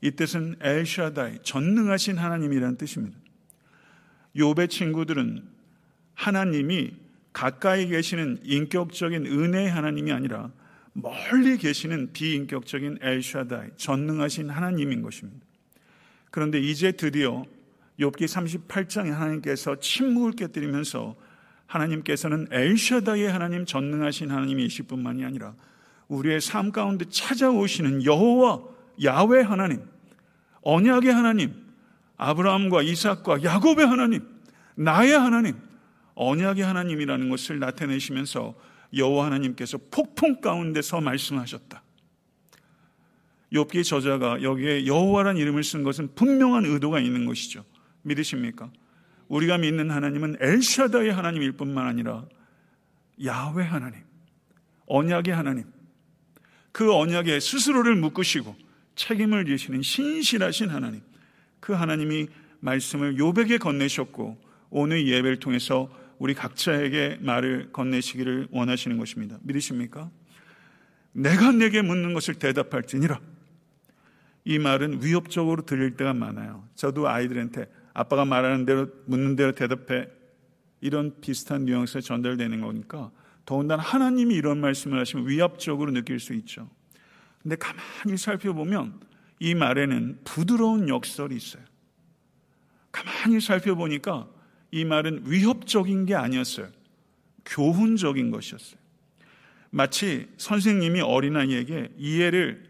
이 0.00 0.12
뜻은 0.12 0.56
엘샤다이, 0.60 1.38
전능하신 1.42 2.18
하나님이라는 2.18 2.76
뜻입니다. 2.76 3.18
욥의 4.36 4.70
친구들은 4.70 5.42
하나님이 6.14 6.92
가까이 7.32 7.86
계시는 7.88 8.40
인격적인 8.44 9.26
은혜의 9.26 9.70
하나님이 9.70 10.12
아니라 10.12 10.50
멀리 10.92 11.56
계시는 11.58 12.12
비인격적인 12.12 12.98
엘샤다이, 13.00 13.70
전능하신 13.76 14.50
하나님인 14.50 15.02
것입니다. 15.02 15.46
그런데 16.30 16.60
이제 16.60 16.92
드디어 16.92 17.44
욥기 18.00 18.24
38장에 18.68 19.10
하나님께서 19.10 19.78
침묵을 19.80 20.32
깨뜨리면서 20.32 21.16
하나님께서는 21.66 22.48
엘샤다의 22.50 23.30
하나님 23.30 23.64
전능하신 23.64 24.30
하나님이실 24.30 24.86
뿐만이 24.86 25.24
아니라 25.24 25.54
우리의 26.08 26.40
삶 26.40 26.72
가운데 26.72 27.04
찾아오시는 27.08 28.04
여호와 28.04 28.77
야외 29.02 29.42
하나님, 29.42 29.82
언약의 30.62 31.12
하나님, 31.12 31.54
아브라함과 32.16 32.82
이삭과 32.82 33.42
야곱의 33.42 33.86
하나님, 33.86 34.26
나의 34.74 35.12
하나님, 35.12 35.56
언약의 36.14 36.64
하나님이라는 36.64 37.28
것을 37.28 37.58
나타내시면서 37.58 38.54
여호와 38.94 39.26
하나님께서 39.26 39.78
폭풍 39.90 40.40
가운데서 40.40 41.00
말씀하셨다. 41.00 41.82
욥기 43.52 43.84
저자가 43.84 44.42
여기에 44.42 44.86
여호와란 44.86 45.36
이름을 45.36 45.64
쓴 45.64 45.82
것은 45.82 46.14
분명한 46.14 46.64
의도가 46.66 47.00
있는 47.00 47.24
것이죠. 47.24 47.64
믿으십니까? 48.02 48.70
우리가 49.28 49.58
믿는 49.58 49.90
하나님은 49.90 50.36
엘샤다의 50.40 51.12
하나님일 51.12 51.52
뿐만 51.52 51.86
아니라 51.86 52.24
야외 53.24 53.64
하나님, 53.64 54.00
언약의 54.86 55.34
하나님, 55.34 55.64
그 56.72 56.94
언약에 56.94 57.40
스스로를 57.40 57.96
묶으시고 57.96 58.54
책임을 58.98 59.46
지시는 59.46 59.80
신실하신 59.80 60.70
하나님. 60.70 61.00
그 61.60 61.72
하나님이 61.72 62.28
말씀을 62.60 63.16
요백에 63.16 63.58
건네셨고 63.58 64.36
오늘 64.70 65.06
예배를 65.06 65.38
통해서 65.38 65.88
우리 66.18 66.34
각자에게 66.34 67.18
말을 67.20 67.70
건네시기를 67.72 68.48
원하시는 68.50 68.98
것입니다. 68.98 69.38
믿으십니까? 69.42 70.10
내가 71.12 71.52
내게 71.52 71.80
묻는 71.80 72.12
것을 72.12 72.34
대답할지니라. 72.34 73.20
이 74.44 74.58
말은 74.58 75.04
위협적으로 75.04 75.64
들릴 75.64 75.96
때가 75.96 76.12
많아요. 76.12 76.66
저도 76.74 77.08
아이들한테 77.08 77.66
아빠가 77.94 78.24
말하는 78.24 78.66
대로 78.66 78.88
묻는 79.06 79.36
대로 79.36 79.52
대답해 79.52 80.08
이런 80.80 81.20
비슷한 81.20 81.64
뉘앙스가 81.64 82.00
전달되는 82.00 82.60
거니까 82.60 83.10
더군다나 83.44 83.82
하나님이 83.82 84.34
이런 84.34 84.60
말씀을 84.60 84.98
하시면 84.98 85.28
위협적으로 85.28 85.92
느낄 85.92 86.18
수 86.18 86.34
있죠. 86.34 86.68
근데 87.48 87.56
가만히 87.56 88.18
살펴보면 88.18 89.00
이 89.38 89.54
말에는 89.54 90.18
부드러운 90.22 90.90
역설이 90.90 91.34
있어요. 91.34 91.62
가만히 92.92 93.40
살펴보니까 93.40 94.28
이 94.70 94.84
말은 94.84 95.22
위협적인 95.24 96.04
게 96.04 96.14
아니었어요. 96.14 96.68
교훈적인 97.46 98.30
것이었어요. 98.30 98.78
마치 99.70 100.28
선생님이 100.36 101.00
어린아이에게 101.00 101.92
이해를 101.96 102.64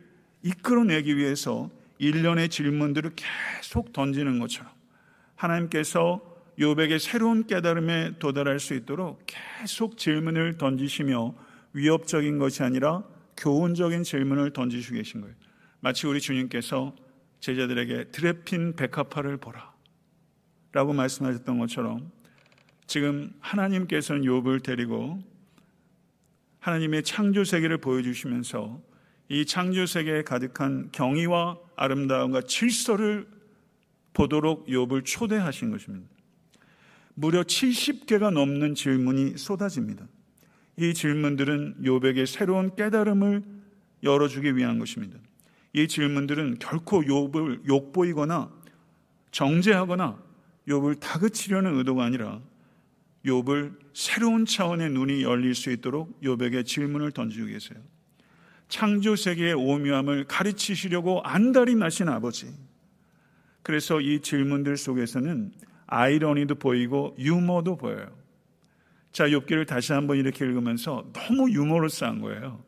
이끌어내기 0.44 1.16
위해서 1.16 1.70
일련의 1.98 2.48
질문들을 2.48 3.16
계속 3.16 3.92
던지는 3.92 4.38
것처럼 4.38 4.70
하나님께서 5.34 6.22
요백의 6.60 7.00
새로운 7.00 7.48
깨달음에 7.48 8.12
도달할 8.20 8.60
수 8.60 8.74
있도록 8.74 9.26
계속 9.26 9.98
질문을 9.98 10.56
던지시며 10.56 11.34
위협적인 11.72 12.38
것이 12.38 12.62
아니라 12.62 13.02
교훈적인 13.38 14.02
질문을 14.02 14.52
던지시고 14.52 14.96
계신 14.96 15.20
거예요. 15.22 15.34
마치 15.80 16.06
우리 16.06 16.20
주님께서 16.20 16.94
제자들에게 17.40 18.10
드레핀 18.10 18.74
백합화를 18.74 19.38
보라. 19.38 19.72
라고 20.72 20.92
말씀하셨던 20.92 21.58
것처럼 21.58 22.10
지금 22.86 23.32
하나님께서는 23.40 24.22
욥을 24.22 24.62
데리고 24.62 25.22
하나님의 26.60 27.04
창조 27.04 27.44
세계를 27.44 27.78
보여주시면서 27.78 28.82
이 29.30 29.46
창조 29.46 29.86
세계에 29.86 30.22
가득한 30.22 30.90
경의와 30.92 31.58
아름다움과 31.76 32.42
질서를 32.42 33.26
보도록 34.12 34.66
욥을 34.66 35.04
초대하신 35.04 35.70
것입니다. 35.70 36.08
무려 37.14 37.42
70개가 37.42 38.32
넘는 38.32 38.74
질문이 38.74 39.38
쏟아집니다. 39.38 40.06
이 40.78 40.94
질문들은 40.94 41.82
욥에게 41.82 42.24
새로운 42.24 42.74
깨달음을 42.76 43.42
열어주기 44.02 44.56
위한 44.56 44.78
것입니다. 44.78 45.18
이 45.72 45.88
질문들은 45.88 46.58
결코 46.60 47.02
욥을 47.02 47.66
욕보이거나 47.66 48.50
정죄하거나 49.32 50.22
욥을 50.68 51.00
다그치려는 51.00 51.76
의도가 51.78 52.04
아니라 52.04 52.40
욥을 53.24 53.76
새로운 53.92 54.46
차원의 54.46 54.90
눈이 54.90 55.22
열릴 55.22 55.54
수 55.54 55.70
있도록 55.72 56.20
욥에게 56.22 56.64
질문을 56.64 57.10
던지고 57.10 57.46
계세요. 57.46 57.80
창조 58.68 59.16
세계의 59.16 59.54
오묘함을 59.54 60.24
가르치시려고 60.24 61.22
안달이 61.22 61.74
나신 61.74 62.08
아버지. 62.08 62.54
그래서 63.62 64.00
이 64.00 64.20
질문들 64.20 64.76
속에서는 64.76 65.52
아이러니도 65.86 66.54
보이고 66.54 67.16
유머도 67.18 67.76
보여요. 67.76 68.17
자, 69.12 69.26
욥기를 69.26 69.66
다시 69.66 69.92
한번 69.92 70.16
이렇게 70.16 70.44
읽으면서 70.44 71.10
너무 71.12 71.50
유머러스한 71.50 72.20
거예요. 72.20 72.62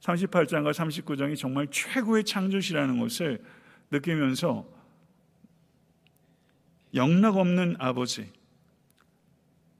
38장과 0.00 0.72
39장이 0.72 1.36
정말 1.36 1.66
최고의 1.70 2.24
창조시라는 2.24 2.98
것을 2.98 3.42
느끼면서 3.90 4.66
영락 6.94 7.36
없는 7.36 7.76
아버지, 7.78 8.30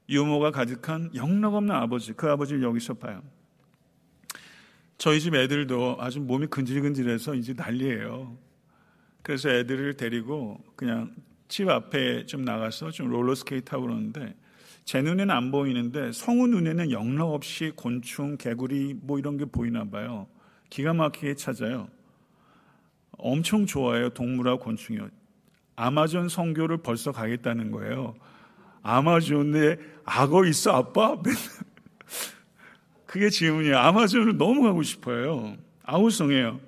유머가 0.09 0.51
가득한 0.51 1.11
영락 1.15 1.55
없는 1.55 1.73
아버지, 1.73 2.13
그 2.13 2.29
아버지를 2.29 2.63
여기서 2.63 2.95
봐요. 2.95 3.21
저희 4.97 5.19
집 5.19 5.33
애들도 5.33 5.97
아주 5.99 6.19
몸이 6.19 6.47
근질근질해서 6.47 7.33
이제 7.35 7.53
난리예요. 7.53 8.37
그래서 9.23 9.49
애들을 9.49 9.97
데리고 9.97 10.63
그냥 10.75 11.15
집 11.47 11.69
앞에 11.69 12.25
좀 12.27 12.43
나가서 12.43 12.91
좀 12.91 13.09
롤러스케이트 13.09 13.71
하고 13.71 13.87
그러는데 13.87 14.35
제 14.85 15.01
눈에는 15.01 15.29
안 15.29 15.51
보이는데 15.51 16.11
성우 16.11 16.47
눈에는 16.47 16.91
영락 16.91 17.29
없이 17.29 17.71
곤충, 17.75 18.37
개구리 18.37 18.95
뭐 19.01 19.19
이런 19.19 19.37
게 19.37 19.45
보이나 19.45 19.85
봐요. 19.85 20.27
기가 20.69 20.93
막히게 20.93 21.35
찾아요. 21.35 21.87
엄청 23.17 23.65
좋아해요. 23.65 24.09
동물하고 24.09 24.59
곤충이요. 24.63 25.09
아마존 25.75 26.29
선교를 26.29 26.77
벌써 26.77 27.11
가겠다는 27.11 27.71
거예요. 27.71 28.15
아마존에 28.83 29.77
악어 30.05 30.45
있어, 30.45 30.71
아빠? 30.71 31.17
그게 33.05 33.29
질문이에요. 33.29 33.77
아마존을 33.77 34.37
너무 34.37 34.63
가고 34.63 34.81
싶어요. 34.83 35.55
아우성이에요. 35.83 36.59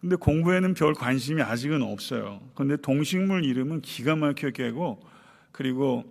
근데 0.00 0.16
공부에는 0.16 0.74
별 0.74 0.94
관심이 0.94 1.42
아직은 1.42 1.82
없어요. 1.82 2.40
근데 2.54 2.76
동식물 2.76 3.44
이름은 3.44 3.82
기가 3.82 4.16
막혀 4.16 4.50
깨고, 4.50 5.00
그리고 5.52 6.04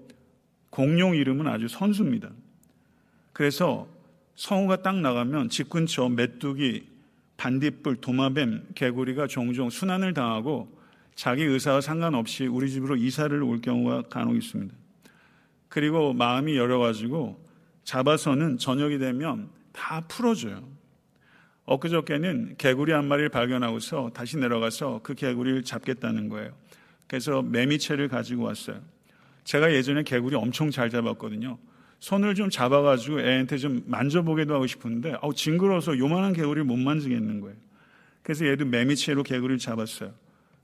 공룡 0.72 1.16
이름은 1.16 1.46
아주 1.48 1.68
선수입니다. 1.68 2.32
그래서 3.34 3.88
성우가 4.36 4.82
딱 4.82 4.96
나가면 4.96 5.50
집 5.50 5.70
근처 5.70 6.10
메뚜기, 6.10 6.88
반딧불, 7.38 7.98
도마뱀, 7.98 8.70
개구리가 8.74 9.28
종종 9.28 9.70
순환을 9.70 10.14
당하고 10.14 10.76
자기 11.14 11.44
의사와 11.44 11.82
상관없이 11.82 12.48
우리 12.48 12.72
집으로 12.72 12.96
이사를 12.96 13.44
올 13.44 13.62
경우가 13.62 14.04
간혹 14.10 14.36
있습니다. 14.36 14.74
그리고 15.68 16.14
마음이 16.14 16.58
열어가지고 16.58 17.46
잡아서는 17.84 18.58
저녁이 18.58 18.98
되면 18.98 19.50
다 19.74 20.02
풀어줘요. 20.08 20.68
엊그저께는 21.66 22.56
개구리 22.58 22.92
한 22.92 23.08
마리를 23.08 23.30
발견하고서 23.30 24.12
다시 24.14 24.38
내려가서 24.38 25.02
그 25.04 25.14
개구리를 25.14 25.64
잡겠다는 25.64 26.30
거예요. 26.30 26.52
그래서 27.08 27.42
매미채를 27.42 28.08
가지고 28.08 28.44
왔어요. 28.44 28.82
제가 29.52 29.74
예전에 29.74 30.04
개구리 30.04 30.38
엄청 30.38 30.72
잘 30.72 30.90
잡았거든요. 30.90 31.58
손을 32.00 32.36
좀 32.36 32.50
잡아가지고 32.50 33.20
애한테 33.20 33.58
좀 33.58 33.84
만져보기도 33.86 34.54
하고 34.54 34.66
싶은데, 34.66 35.18
아우, 35.22 35.34
징그러워서 35.34 35.98
요만한 35.98 36.32
개구리를 36.32 36.64
못 36.64 36.78
만지겠는 36.78 37.42
거예요. 37.42 37.58
그래서 38.24 38.46
얘도 38.46 38.64
매미채로 38.64 39.24
개구리를 39.24 39.58
잡았어요. 39.58 40.14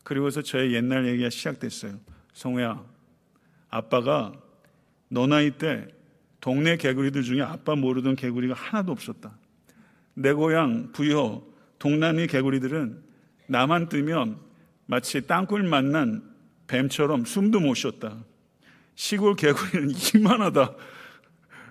그리고서 0.05 0.41
저의 0.41 0.73
옛날 0.73 1.05
얘기가 1.05 1.29
시작됐어요. 1.29 1.99
성우야, 2.31 2.81
아빠가 3.69 4.31
너 5.09 5.27
나이 5.27 5.51
때 5.51 5.85
동네 6.39 6.77
개구리들 6.77 7.23
중에 7.23 7.41
아빠 7.41 7.75
모르던 7.75 8.15
개구리가 8.15 8.53
하나도 8.53 8.93
없었다. 8.93 9.37
내 10.13 10.31
고향 10.31 10.93
부여 10.93 11.43
동남이 11.79 12.27
개구리들은 12.27 13.03
나만 13.47 13.89
뜨면 13.89 14.37
마치 14.85 15.27
땅굴 15.27 15.63
만난 15.63 16.23
뱀처럼 16.67 17.25
숨도 17.25 17.59
못 17.59 17.73
쉬었다. 17.73 18.15
시골 18.97 19.35
개구리는 19.35 19.93
이만하다. 20.15 20.75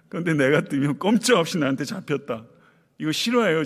그런데 0.09 0.33
내가 0.33 0.63
뜨면 0.63 0.99
꼼짝없이 0.99 1.59
나한테 1.59 1.85
잡혔다. 1.85 2.47
이거 2.99 3.13
싫어해요, 3.13 3.65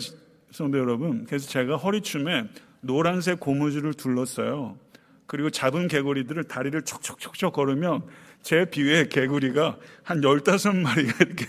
성도 0.50 0.78
여러분. 0.78 1.26
그래서 1.26 1.46
제가 1.46 1.76
허리춤에 1.76 2.48
노란색 2.80 3.38
고무줄을 3.38 3.94
둘렀어요. 3.94 4.78
그리고 5.26 5.50
잡은 5.50 5.88
개구리들을 5.88 6.42
다리를 6.44 6.82
촉촉촉촉 6.82 7.52
걸으면 7.52 8.02
제 8.42 8.64
비위에 8.64 9.08
개구리가 9.08 9.78
한 10.02 10.22
15마리가 10.22 11.20
이렇게 11.20 11.46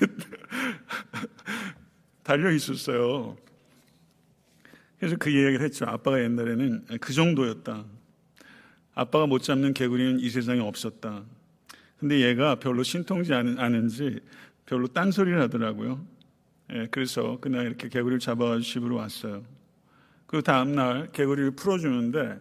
달려 2.24 2.52
있었어요. 2.52 3.38
그래서 5.00 5.16
그 5.18 5.30
이야기를 5.30 5.66
했죠. 5.66 5.86
아빠가 5.86 6.22
옛날에는 6.22 6.88
그 7.00 7.14
정도였다. 7.14 7.86
아빠가 8.94 9.26
못 9.26 9.42
잡는 9.42 9.74
개구리는 9.74 10.20
이 10.20 10.30
세상에 10.30 10.60
없었다. 10.60 11.24
근데 12.02 12.20
얘가 12.22 12.56
별로 12.56 12.82
신통지 12.82 13.32
않은지 13.32 14.22
별로 14.66 14.88
딴소리를 14.88 15.40
하더라고요. 15.40 16.04
예, 16.74 16.88
그래서 16.90 17.38
그날 17.40 17.68
이렇게 17.68 17.90
개구리를 17.90 18.18
잡아가지고 18.18 18.64
집으로 18.64 18.96
왔어요. 18.96 19.44
그 20.26 20.42
다음날 20.42 21.12
개구리를 21.12 21.52
풀어주는데 21.52 22.40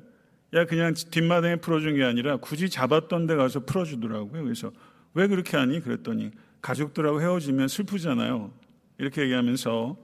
야 0.54 0.64
그냥 0.64 0.94
뒷마당에 0.94 1.56
풀어준 1.56 1.94
게 1.94 2.04
아니라 2.04 2.38
굳이 2.38 2.70
잡았던 2.70 3.26
데 3.26 3.36
가서 3.36 3.66
풀어주더라고요. 3.66 4.42
그래서 4.42 4.72
왜 5.12 5.26
그렇게 5.26 5.58
하니? 5.58 5.80
그랬더니 5.80 6.30
가족들하고 6.62 7.20
헤어지면 7.20 7.68
슬프잖아요. 7.68 8.50
이렇게 8.96 9.22
얘기하면서 9.22 9.94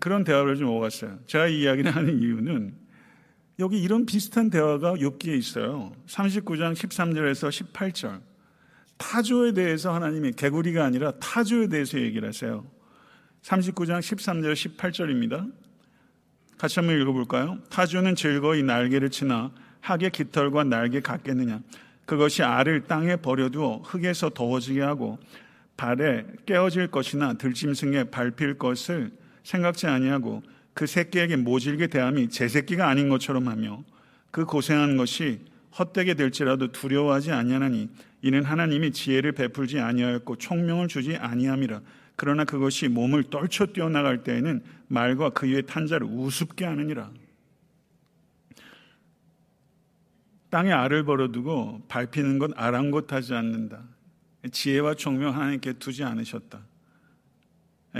그런 0.00 0.24
대화를 0.24 0.56
좀 0.56 0.70
오갔어요. 0.70 1.18
제가 1.26 1.48
이 1.48 1.60
이야기를 1.60 1.94
하는 1.94 2.18
이유는 2.22 2.74
여기 3.58 3.82
이런 3.82 4.06
비슷한 4.06 4.48
대화가 4.48 4.94
욥기에 4.94 5.36
있어요. 5.36 5.92
39장 6.06 6.72
13절에서 6.72 7.50
18절. 7.74 8.35
타조에 8.98 9.52
대해서 9.52 9.94
하나님이 9.94 10.32
개구리가 10.32 10.84
아니라 10.84 11.12
타조에 11.12 11.68
대해서 11.68 11.98
얘기를 11.98 12.28
하세요. 12.28 12.64
39장 13.42 14.00
13절 14.00 14.54
18절입니다. 14.54 15.52
같이 16.58 16.80
한번 16.80 17.00
읽어볼까요? 17.00 17.58
타조는 17.70 18.16
즐거이 18.16 18.62
날개를 18.62 19.10
치나 19.10 19.52
학의 19.80 20.10
깃털과 20.10 20.64
날개 20.64 21.00
같겠느냐. 21.00 21.60
그것이 22.06 22.42
알을 22.42 22.84
땅에 22.84 23.16
버려두어 23.16 23.82
흙에서 23.84 24.30
더워지게 24.30 24.80
하고 24.80 25.18
발에 25.76 26.24
깨어질 26.46 26.88
것이나 26.90 27.34
들짐승에 27.34 28.04
밟힐 28.04 28.58
것을 28.58 29.10
생각지 29.42 29.86
아니하고 29.86 30.42
그 30.72 30.86
새끼에게 30.86 31.36
모질게 31.36 31.88
대함이 31.88 32.28
제 32.28 32.48
새끼가 32.48 32.88
아닌 32.88 33.08
것처럼 33.08 33.48
하며 33.48 33.84
그 34.30 34.44
고생한 34.44 34.96
것이 34.96 35.40
헛되게 35.78 36.14
될지라도 36.14 36.72
두려워하지 36.72 37.32
아니하나니 37.32 37.88
이는 38.22 38.44
하나님이 38.44 38.92
지혜를 38.92 39.32
베풀지 39.32 39.78
아니하였고 39.78 40.36
총명을 40.36 40.88
주지 40.88 41.16
아니함이라. 41.16 41.80
그러나 42.16 42.44
그것이 42.44 42.88
몸을 42.88 43.24
떨쳐 43.24 43.66
뛰어나갈 43.66 44.22
때에는 44.22 44.62
말과 44.88 45.30
그 45.30 45.46
위에 45.46 45.62
탄 45.62 45.86
자를 45.86 46.06
우습게 46.06 46.64
하느니라. 46.64 47.10
땅에 50.48 50.72
알을 50.72 51.04
벌어두고 51.04 51.82
밟히는 51.88 52.38
건 52.38 52.52
아랑곳하지 52.56 53.34
않는다. 53.34 53.82
지혜와 54.50 54.94
총명 54.94 55.34
하나님께 55.34 55.74
두지 55.74 56.04
않으셨다. 56.04 56.60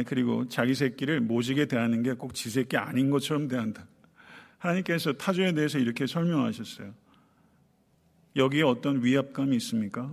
그리고 0.06 0.46
자기 0.48 0.74
새끼를 0.74 1.20
모지게 1.20 1.66
대하는 1.66 2.02
게 2.02 2.14
꼭 2.14 2.32
지 2.32 2.50
새끼 2.50 2.76
아닌 2.76 3.10
것처럼 3.10 3.48
대한다. 3.48 3.86
하나님께서 4.58 5.12
타조에 5.14 5.52
대해서 5.52 5.78
이렇게 5.78 6.06
설명하셨어요. 6.06 6.94
여기에 8.36 8.62
어떤 8.62 9.02
위압감이 9.02 9.56
있습니까? 9.56 10.10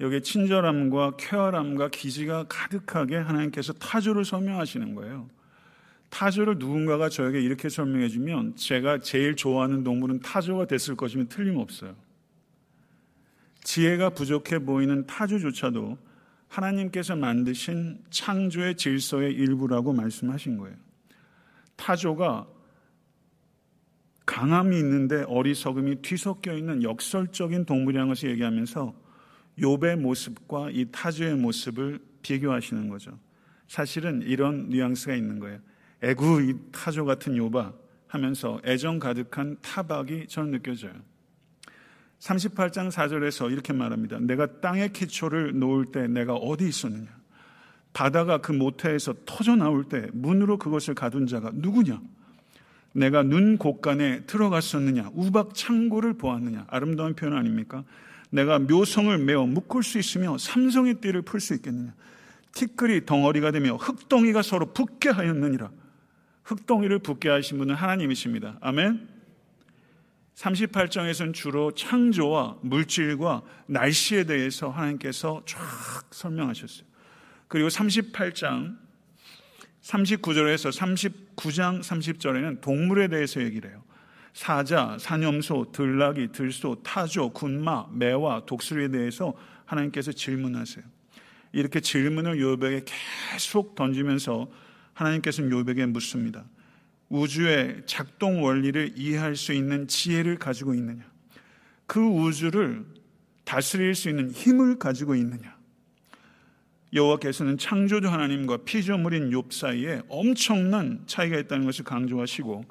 여기에 0.00 0.20
친절함과 0.20 1.16
쾌활함과 1.18 1.90
기지가 1.90 2.46
가득하게 2.48 3.16
하나님께서 3.16 3.72
타조를 3.74 4.24
설명하시는 4.24 4.94
거예요. 4.94 5.28
타조를 6.08 6.56
누군가가 6.58 7.08
저에게 7.08 7.40
이렇게 7.40 7.68
설명해 7.68 8.08
주면 8.08 8.56
제가 8.56 9.00
제일 9.00 9.36
좋아하는 9.36 9.84
동물은 9.84 10.20
타조가 10.20 10.66
됐을 10.66 10.96
것이면 10.96 11.28
틀림없어요. 11.28 11.94
지혜가 13.62 14.10
부족해 14.10 14.60
보이는 14.60 15.06
타조조차도 15.06 15.98
하나님께서 16.48 17.14
만드신 17.14 18.02
창조의 18.10 18.76
질서의 18.76 19.34
일부라고 19.34 19.92
말씀하신 19.92 20.56
거예요. 20.58 20.76
타조가 21.76 22.46
강함이 24.30 24.78
있는데 24.78 25.24
어리석음이 25.26 26.02
뒤섞여 26.02 26.56
있는 26.56 26.84
역설적인 26.84 27.64
동물이라는 27.64 28.08
것을 28.10 28.30
얘기하면서 28.30 28.94
욥의 29.58 29.96
모습과 29.96 30.70
이 30.70 30.86
타조의 30.92 31.34
모습을 31.34 31.98
비교하시는 32.22 32.88
거죠. 32.88 33.18
사실은 33.66 34.22
이런 34.22 34.68
뉘앙스가 34.68 35.16
있는 35.16 35.40
거예요. 35.40 35.58
애구 36.04 36.42
이 36.42 36.54
타조 36.70 37.06
같은 37.06 37.34
욥아 37.34 37.74
하면서 38.06 38.60
애정 38.64 39.00
가득한 39.00 39.56
타박이 39.62 40.28
저는 40.28 40.52
느껴져요. 40.52 40.92
38장 42.20 42.92
4절에서 42.92 43.50
이렇게 43.50 43.72
말합니다. 43.72 44.20
내가 44.20 44.60
땅의 44.60 44.92
기초를 44.92 45.58
놓을 45.58 45.86
때 45.86 46.06
내가 46.06 46.34
어디 46.34 46.68
있었느냐? 46.68 47.08
바다가 47.92 48.38
그 48.38 48.52
모태에서 48.52 49.12
터져 49.26 49.56
나올 49.56 49.88
때 49.88 50.06
문으로 50.12 50.56
그것을 50.56 50.94
가둔 50.94 51.26
자가 51.26 51.50
누구냐? 51.52 52.00
네가 52.92 53.22
눈 53.22 53.56
곳간에 53.56 54.22
들어갔었느냐? 54.26 55.10
우박 55.14 55.54
창고를 55.54 56.14
보았느냐? 56.14 56.66
아름다운 56.68 57.14
표현 57.14 57.36
아닙니까? 57.36 57.84
네가 58.30 58.58
묘성을 58.58 59.16
매어 59.18 59.46
묶을 59.46 59.82
수 59.82 59.98
있으며 59.98 60.38
삼성의 60.38 60.94
띠를 61.00 61.22
풀 61.22 61.40
수 61.40 61.54
있겠느냐? 61.54 61.94
티끌이 62.52 63.06
덩어리가 63.06 63.52
되며 63.52 63.76
흙덩이가 63.76 64.42
서로 64.42 64.72
붙게 64.72 65.08
하였느니라. 65.08 65.70
흙덩이를 66.42 66.98
붙게 66.98 67.28
하신 67.28 67.58
분은 67.58 67.74
하나님이십니다. 67.76 68.58
아멘. 68.60 69.08
38장에서는 70.34 71.34
주로 71.34 71.72
창조와 71.74 72.58
물질과 72.62 73.42
날씨에 73.66 74.24
대해서 74.24 74.70
하나님께서 74.70 75.42
쫙 75.44 75.60
설명하셨어요. 76.10 76.86
그리고 77.46 77.68
38장 77.68 78.76
39절에서 79.82 80.70
39장 81.36 81.80
30절에는 81.80 82.60
동물에 82.60 83.08
대해서 83.08 83.42
얘기를 83.42 83.70
해요. 83.70 83.82
사자, 84.32 84.96
사념소, 84.98 85.72
들나귀, 85.72 86.28
들소, 86.32 86.82
타조, 86.82 87.30
군마, 87.32 87.88
매와 87.92 88.46
독수리에 88.46 88.88
대해서 88.88 89.34
하나님께서 89.64 90.12
질문하세요. 90.12 90.84
이렇게 91.52 91.80
질문을 91.80 92.40
요백에 92.40 92.82
계속 93.32 93.74
던지면서 93.74 94.50
하나님께서는 94.94 95.50
요백에 95.50 95.86
묻습니다. 95.86 96.44
우주의 97.08 97.82
작동 97.86 98.44
원리를 98.44 98.92
이해할 98.96 99.34
수 99.34 99.52
있는 99.52 99.88
지혜를 99.88 100.38
가지고 100.38 100.74
있느냐? 100.74 101.02
그 101.86 102.00
우주를 102.00 102.84
다스릴 103.44 103.96
수 103.96 104.08
있는 104.08 104.30
힘을 104.30 104.78
가지고 104.78 105.16
있느냐? 105.16 105.59
여호와께서는 106.92 107.56
창조주 107.56 108.08
하나님과 108.08 108.58
피조물인 108.64 109.30
욥 109.30 109.52
사이에 109.52 110.02
엄청난 110.08 111.02
차이가 111.06 111.38
있다는 111.38 111.64
것을 111.64 111.84
강조하시고 111.84 112.64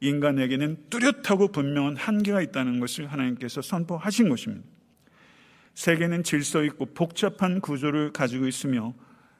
인간에게는 0.00 0.84
뚜렷하고 0.90 1.48
분명한 1.48 1.96
한계가 1.96 2.40
있다는 2.42 2.80
것을 2.80 3.06
하나님께서 3.06 3.62
선포하신 3.62 4.28
것입니다. 4.28 4.66
세계는 5.74 6.22
질서 6.22 6.64
있고 6.64 6.86
복잡한 6.86 7.60
구조를 7.60 8.12
가지고 8.12 8.46
있으며 8.46 8.94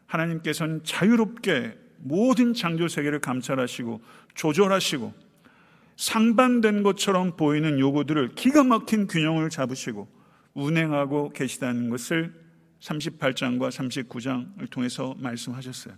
하나님께서는 0.06 0.84
자유롭게 0.84 1.78
모든 1.98 2.52
창조 2.52 2.88
세계를 2.88 3.20
감찰하시고 3.20 4.02
조절하시고 4.34 5.14
상반된 5.96 6.82
것처럼 6.82 7.36
보이는 7.36 7.78
요구들을 7.78 8.34
기가 8.34 8.64
막힌 8.64 9.06
균형을 9.06 9.48
잡으시고 9.48 10.06
운행하고 10.52 11.30
계시다는 11.30 11.88
것을 11.88 12.45
38장과 12.80 13.70
39장을 13.70 14.70
통해서 14.70 15.14
말씀하셨어요. 15.18 15.94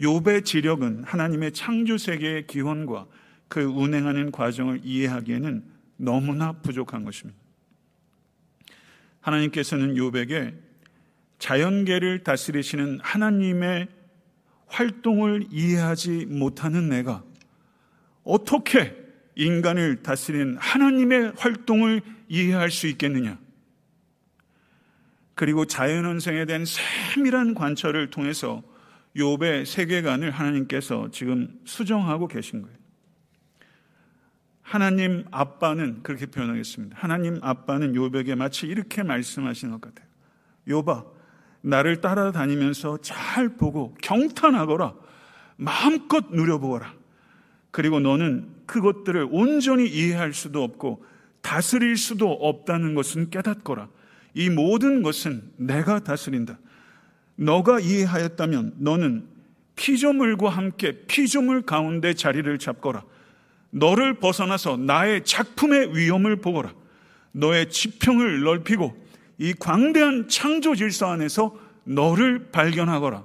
욥의 0.00 0.44
지력은 0.44 1.04
하나님의 1.04 1.52
창조 1.52 1.98
세계의 1.98 2.46
기원과 2.46 3.06
그 3.48 3.62
운행하는 3.62 4.32
과정을 4.32 4.80
이해하기에는 4.82 5.64
너무나 5.96 6.52
부족한 6.52 7.04
것입니다. 7.04 7.38
하나님께서는 9.20 9.94
욥에게 9.94 10.54
자연계를 11.38 12.24
다스리시는 12.24 13.00
하나님의 13.02 13.88
활동을 14.66 15.46
이해하지 15.50 16.26
못하는 16.26 16.88
내가 16.88 17.22
어떻게 18.24 18.96
인간을 19.36 20.02
다스리는 20.02 20.56
하나님의 20.56 21.32
활동을 21.36 22.00
이해할 22.28 22.70
수 22.70 22.86
있겠느냐? 22.86 23.38
그리고 25.34 25.64
자연원생에 25.64 26.44
대한 26.44 26.64
세밀한 26.64 27.54
관찰을 27.54 28.10
통해서 28.10 28.62
욥의 29.16 29.64
세계관을 29.64 30.30
하나님께서 30.30 31.10
지금 31.10 31.60
수정하고 31.64 32.28
계신 32.28 32.62
거예요. 32.62 32.76
하나님 34.62 35.24
아빠는 35.30 36.02
그렇게 36.02 36.26
표현하겠습니다. 36.26 36.96
하나님 36.98 37.38
아빠는 37.42 37.92
욥에게 37.92 38.34
마치 38.34 38.66
이렇게 38.66 39.02
말씀하시는 39.02 39.78
것 39.78 39.80
같아요. 39.80 40.08
욥아, 40.68 41.04
나를 41.60 42.00
따라다니면서 42.00 42.98
잘 43.02 43.50
보고 43.50 43.94
경탄하거라. 44.02 44.94
마음껏 45.56 46.24
누려보거라. 46.30 46.94
그리고 47.70 48.00
너는 48.00 48.48
그것들을 48.66 49.28
온전히 49.30 49.86
이해할 49.88 50.32
수도 50.32 50.62
없고 50.62 51.04
다스릴 51.40 51.96
수도 51.96 52.30
없다는 52.32 52.94
것은 52.94 53.30
깨닫거라. 53.30 53.88
이 54.34 54.50
모든 54.50 55.02
것은 55.02 55.42
내가 55.56 56.00
다스린다. 56.00 56.58
너가 57.36 57.80
이해하였다면 57.80 58.74
너는 58.78 59.26
피조물과 59.76 60.50
함께 60.50 61.04
피조물 61.06 61.62
가운데 61.62 62.14
자리를 62.14 62.58
잡거라. 62.58 63.04
너를 63.70 64.14
벗어나서 64.14 64.76
나의 64.76 65.24
작품의 65.24 65.96
위험을 65.96 66.36
보거라. 66.36 66.72
너의 67.32 67.70
지평을 67.70 68.42
넓히고 68.42 69.04
이 69.38 69.52
광대한 69.54 70.28
창조 70.28 70.76
질서 70.76 71.06
안에서 71.10 71.58
너를 71.84 72.50
발견하거라. 72.52 73.24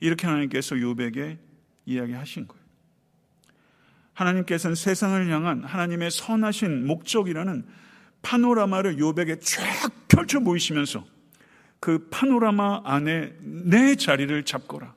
이렇게 0.00 0.26
하나님께서 0.26 0.80
요백에 0.80 1.38
이야기하신 1.86 2.46
거예요. 2.46 2.62
하나님께서는 4.14 4.74
세상을 4.74 5.28
향한 5.30 5.64
하나님의 5.64 6.10
선하신 6.10 6.86
목적이라는 6.86 7.64
파노라마를 8.22 8.98
요백에 8.98 9.38
쫙 9.40 9.62
펼쳐 10.08 10.40
보이시면서 10.40 11.04
그 11.80 12.08
파노라마 12.10 12.82
안에 12.84 13.34
내 13.40 13.94
자리를 13.94 14.44
잡거라. 14.44 14.94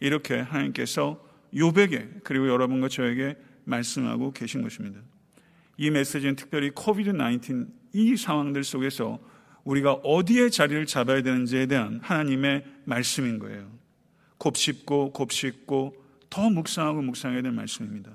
이렇게 0.00 0.38
하나님께서 0.38 1.24
요백에 1.56 2.08
그리고 2.24 2.48
여러분과 2.48 2.88
저에게 2.88 3.36
말씀하고 3.64 4.32
계신 4.32 4.62
것입니다. 4.62 5.00
이 5.76 5.90
메시지는 5.90 6.36
특별히 6.36 6.70
코비드 6.70 7.10
19 7.10 7.78
이 7.94 8.16
상황들 8.16 8.64
속에서 8.64 9.18
우리가 9.64 9.92
어디에 9.92 10.50
자리를 10.50 10.86
잡아야 10.86 11.22
되는지에 11.22 11.66
대한 11.66 12.00
하나님의 12.02 12.64
말씀인 12.84 13.38
거예요. 13.38 13.70
곱씹고 14.38 15.12
곱씹고 15.12 16.04
더 16.30 16.50
묵상하고 16.50 17.02
묵상해야 17.02 17.42
될 17.42 17.52
말씀입니다. 17.52 18.12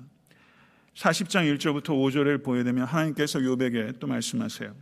40장 0.94 1.56
1절부터 1.56 1.88
5절을 1.88 2.44
보게 2.44 2.62
되면 2.62 2.84
하나님께서 2.84 3.42
요백에 3.42 3.92
또 3.98 4.06
말씀하세요. 4.06 4.74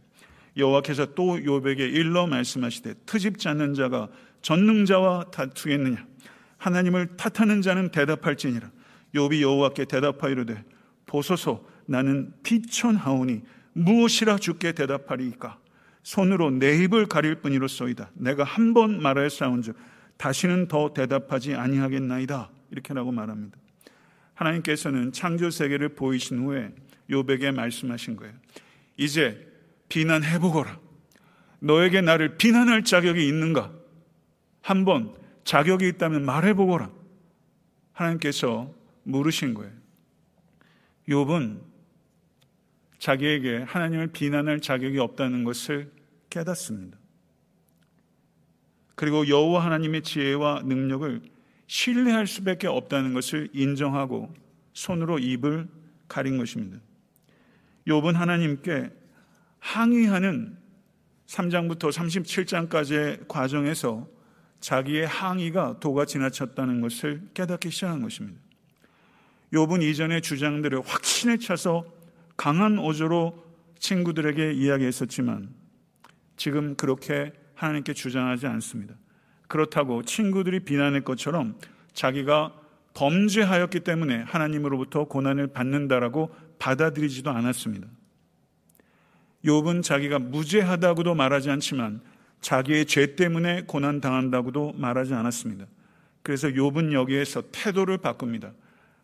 여호와께서 0.57 1.15
또 1.15 1.43
요백에 1.43 1.87
일러 1.89 2.27
말씀하시되 2.27 2.95
트집지 3.07 3.49
않는 3.49 3.75
자가 3.75 4.09
전능자와 4.43 5.31
다투겠느냐? 5.31 6.07
하나님을 6.59 7.17
탓하는 7.17 7.63
자는 7.63 7.91
대답할지니라. 7.91 8.71
욥이 9.15 9.41
여호와께 9.41 9.87
대답하이르되 9.87 10.65
보소서 11.07 11.65
나는 11.87 12.33
비천하오니 12.43 13.43
무엇이라 13.73 14.39
주께 14.39 14.73
대답하리이까? 14.73 15.59
손으로 16.03 16.51
내 16.51 16.83
입을 16.83 17.07
가릴 17.07 17.37
뿐이로소이다. 17.37 18.11
내가 18.15 18.45
한 18.45 18.75
번 18.75 19.01
말하였사온즉 19.01 19.77
다시는 20.19 20.69
더 20.69 20.93
대답하지 20.93 21.55
아니하겠나이다. 21.55 22.51
이렇게라고 22.71 23.13
말합니다 23.13 23.57
하나님께서는 24.35 25.13
창조 25.13 25.51
세계를 25.51 25.91
보이신 25.91 26.39
후에 26.45 26.73
욥에게 27.11 27.53
말씀하신 27.53 28.17
거예요 28.17 28.33
이제 28.97 29.47
비난해 29.89 30.39
보거라 30.39 30.79
너에게 31.61 32.01
나를 32.01 32.37
비난할 32.37 32.83
자격이 32.83 33.27
있는가 33.27 33.73
한번 34.63 35.15
자격이 35.45 35.87
있다면 35.89 36.25
말해 36.25 36.55
보거라. 36.55 36.91
하나님께서 37.93 38.73
물으신 39.05 39.55
거예요. 39.55 39.73
욥은 41.09 41.61
자기에게 42.99 43.59
하나님을 43.63 44.09
비난할 44.09 44.61
자격이 44.61 44.99
없다는 44.99 45.45
것을 45.45 45.91
깨닫습니다. 46.31 46.99
그리고 48.95 49.27
여호와 49.29 49.65
하나님의 49.65 50.03
지혜와 50.03 50.63
능력을 50.65 51.23
신뢰할 51.67 52.27
수밖에 52.27 52.67
없다는 52.67 53.15
것을 53.15 53.49
인정하고 53.53 54.35
손으로 54.73 55.19
입을 55.19 55.69
가린 56.09 56.39
것입니다. 56.39 56.79
욥은 57.87 58.13
하나님께 58.15 58.91
항의하는 59.59 60.57
3장부터 61.27 61.91
37장까지의 61.91 63.29
과정에서 63.29 64.07
자기의 64.61 65.07
항의가 65.07 65.81
도가 65.81 66.05
지나쳤다는 66.05 66.81
것을 66.81 67.29
깨닫기 67.35 67.71
시작한 67.71 68.03
것입니다. 68.03 68.41
욥은 69.53 69.83
이전의 69.83 70.23
주장들을 70.23 70.81
확신에 70.85 71.37
차서 71.37 71.85
강한 72.37 72.79
어조로 72.79 73.45
친구들에게 73.79 74.53
이야기했었지만 74.53 75.51
지금 76.37 76.77
그렇게 76.77 77.33
하나님께 77.55 77.93
주장하지 77.93 78.47
않습니다. 78.47 78.95
그렇다고 79.53 80.03
친구들이 80.03 80.61
비난할 80.61 81.03
것처럼 81.03 81.57
자기가 81.93 82.55
범죄하였기 82.95 83.81
때문에 83.81 84.23
하나님으로부터 84.23 85.05
고난을 85.05 85.49
받는다라고 85.49 86.35
받아들이지도 86.59 87.31
않았습니다. 87.31 87.87
욥은 89.45 89.83
자기가 89.83 90.21
무죄하다고도 90.21 91.15
말하지 91.15 91.51
않지만 91.51 92.01
자기의 92.41 92.87
죄 92.87 93.15
때문에 93.15 93.65
고난 93.67 94.01
당한다고도 94.01 94.73
말하지 94.77 95.13
않았습니다. 95.13 95.67
그래서 96.23 96.49
욥은 96.49 96.95
여기에서 96.95 97.43
태도를 97.53 97.99
바꿉니다. 97.99 98.53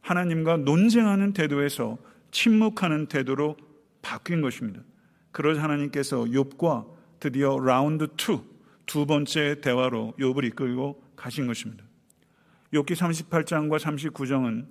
하나님과 0.01 0.57
논쟁하는 0.59 1.35
태도에서 1.35 1.99
침묵하는 2.31 3.05
태도로 3.05 3.59
바뀐 4.01 4.41
것입니다. 4.41 4.81
그러자 5.31 5.63
하나님께서 5.63 6.25
욥과 6.25 6.87
드디어 7.21 7.59
라운드 7.59 8.05
2, 8.05 8.48
두 8.89 9.05
번째 9.05 9.61
대화로 9.61 10.15
욥을 10.19 10.45
이끌고 10.45 11.01
가신 11.15 11.47
것입니다. 11.47 11.85
욥기 12.73 12.97
38장과 12.97 13.79
39장은 13.79 14.67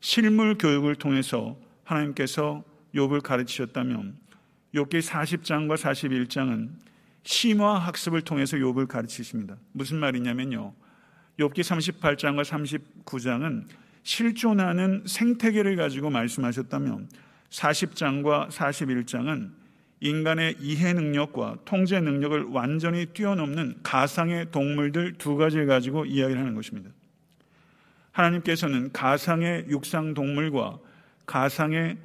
실물 0.00 0.58
교육을 0.58 0.94
통해서 0.94 1.56
하나님께서 1.82 2.62
욥을 2.94 3.22
가르치셨다면 3.22 4.18
욥기 4.74 5.00
40장과 5.00 5.76
41장은 5.76 6.68
심화 7.24 7.78
학습을 7.78 8.20
통해서 8.20 8.58
욥을 8.58 8.88
가르치십니다. 8.88 9.56
무슨 9.72 9.96
말이냐면요. 9.96 10.74
욥기 11.38 11.60
38장과 11.60 12.44
39장은 12.44 13.68
실존하는 14.02 15.04
생태계를 15.06 15.76
가지고 15.76 16.10
말씀하셨다면 16.10 17.08
40장과 17.48 18.50
41장은 18.50 19.61
인간의 20.02 20.56
이해 20.60 20.92
능력과 20.92 21.58
통제 21.64 22.00
능력을 22.00 22.46
완전히 22.50 23.06
뛰어넘는 23.06 23.76
가상의 23.84 24.50
동물들 24.50 25.14
두 25.16 25.36
가지를 25.36 25.66
가지고 25.66 26.04
이야기를 26.04 26.40
하는 26.40 26.56
것입니다. 26.56 26.90
하나님께서는 28.10 28.90
가상의 28.92 29.66
육상 29.68 30.12
동물과 30.12 30.80
가상의 31.24 31.96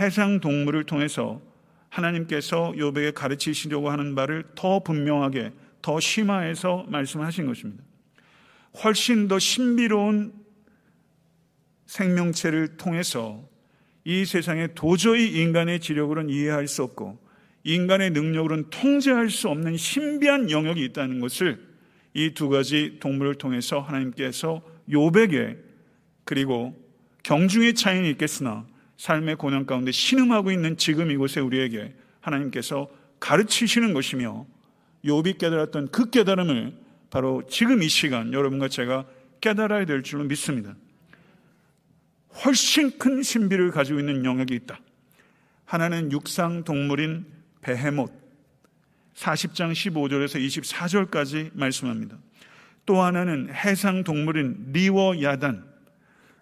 해상 0.00 0.38
동물을 0.38 0.84
통해서 0.84 1.42
하나님께서 1.88 2.74
요백에 2.78 3.10
가르치시려고 3.10 3.90
하는 3.90 4.14
바를 4.14 4.44
더 4.54 4.78
분명하게 4.78 5.50
더 5.82 5.98
심화해서 5.98 6.86
말씀하신 6.88 7.46
것입니다. 7.46 7.82
훨씬 8.84 9.26
더 9.26 9.40
신비로운 9.40 10.32
생명체를 11.86 12.76
통해서 12.76 13.42
이 14.04 14.24
세상에 14.24 14.68
도저히 14.74 15.40
인간의 15.42 15.80
지력으로는 15.80 16.30
이해할 16.30 16.68
수 16.68 16.84
없고 16.84 17.21
인간의 17.64 18.10
능력으로는 18.10 18.70
통제할 18.70 19.30
수 19.30 19.48
없는 19.48 19.76
신비한 19.76 20.50
영역이 20.50 20.84
있다는 20.86 21.20
것을 21.20 21.72
이 22.14 22.34
두 22.34 22.48
가지 22.48 22.98
동물을 23.00 23.36
통해서 23.36 23.80
하나님께서 23.80 24.62
요백에 24.90 25.56
그리고 26.24 26.76
경중의 27.22 27.74
차이는 27.74 28.08
있겠으나 28.10 28.66
삶의 28.98 29.36
고난 29.36 29.66
가운데 29.66 29.92
신음하고 29.92 30.50
있는 30.50 30.76
지금 30.76 31.10
이곳에 31.10 31.40
우리에게 31.40 31.94
하나님께서 32.20 32.88
가르치시는 33.20 33.94
것이며 33.94 34.46
요비 35.04 35.38
깨달았던 35.38 35.88
그 35.88 36.10
깨달음을 36.10 36.74
바로 37.10 37.42
지금 37.48 37.82
이 37.82 37.88
시간 37.88 38.32
여러분과 38.32 38.68
제가 38.68 39.06
깨달아야 39.40 39.86
될 39.86 40.02
줄로 40.02 40.24
믿습니다. 40.24 40.76
훨씬 42.44 42.96
큰 42.98 43.22
신비를 43.22 43.70
가지고 43.70 44.00
있는 44.00 44.24
영역이 44.24 44.54
있다. 44.54 44.80
하나는 45.64 46.12
육상 46.12 46.64
동물인 46.64 47.26
베헤못 47.62 48.12
40장 49.14 49.72
15절에서 49.72 50.38
24절까지 51.10 51.50
말씀합니다. 51.54 52.18
또 52.84 53.00
하나는 53.02 53.52
해상 53.52 54.04
동물인 54.04 54.72
리워 54.72 55.20
야단. 55.20 55.70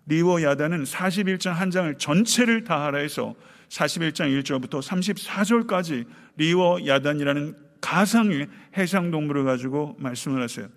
리워 0.06 0.42
야단은 0.42 0.84
41장 0.84 1.52
한 1.52 1.70
장을 1.70 1.96
전체를 1.96 2.64
다 2.64 2.84
하라 2.84 2.98
해서 2.98 3.34
41장 3.68 4.42
1절부터 4.42 4.82
34절까지 4.82 6.06
리워 6.36 6.84
야단이라는 6.84 7.56
가상의 7.80 8.48
해상 8.76 9.10
동물을 9.10 9.44
가지고 9.44 9.96
말씀을 9.98 10.42
하세요. 10.42 10.68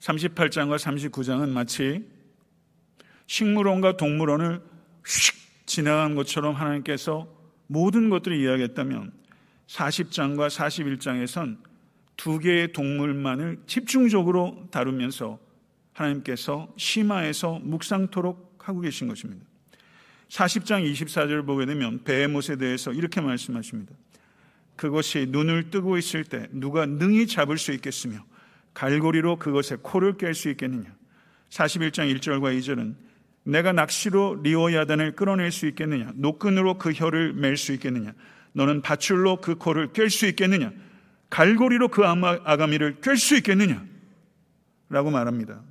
38장과 0.00 0.78
39장은 0.78 1.48
마치 1.48 2.08
식물원과 3.26 3.96
동물원을 3.96 4.60
휙 5.04 5.66
지나간 5.66 6.14
것처럼 6.14 6.54
하나님께서 6.54 7.37
모든 7.68 8.10
것들을 8.10 8.36
이야기했다면 8.36 9.12
40장과 9.68 10.48
41장에선 10.48 11.58
두 12.16 12.38
개의 12.40 12.72
동물만을 12.72 13.62
집중적으로 13.66 14.66
다루면서 14.72 15.38
하나님께서 15.92 16.72
심화해서 16.76 17.60
묵상토록 17.60 18.58
하고 18.58 18.80
계신 18.80 19.06
것입니다. 19.06 19.44
40장 20.28 20.90
24절을 20.92 21.46
보게 21.46 21.64
되면 21.64 22.02
베헤못에 22.04 22.56
대해서 22.56 22.92
이렇게 22.92 23.20
말씀하십니다. 23.20 23.94
그것이 24.76 25.26
눈을 25.30 25.70
뜨고 25.70 25.96
있을 25.96 26.24
때 26.24 26.48
누가 26.52 26.86
능히 26.86 27.26
잡을 27.26 27.58
수 27.58 27.72
있겠으며 27.72 28.24
갈고리로 28.74 29.38
그것에 29.38 29.76
코를 29.82 30.14
깰 30.14 30.34
수 30.34 30.48
있겠느냐. 30.50 30.94
41장 31.50 32.14
1절과 32.14 32.56
2절은 32.58 32.94
내가 33.48 33.72
낚시로 33.72 34.38
리오야단을 34.42 35.16
끌어낼 35.16 35.50
수 35.52 35.66
있겠느냐? 35.66 36.12
노끈으로 36.16 36.76
그 36.76 36.92
혀를 36.92 37.32
맬 37.32 37.56
수 37.56 37.72
있겠느냐? 37.72 38.12
너는 38.52 38.82
밧줄로 38.82 39.40
그 39.40 39.54
코를 39.54 39.88
깰 39.94 40.10
수 40.10 40.26
있겠느냐? 40.26 40.70
갈고리로 41.30 41.88
그 41.88 42.04
아가미를 42.04 42.96
깰 42.96 43.16
수 43.16 43.36
있겠느냐? 43.36 43.82
라고 44.90 45.10
말합니다. 45.10 45.62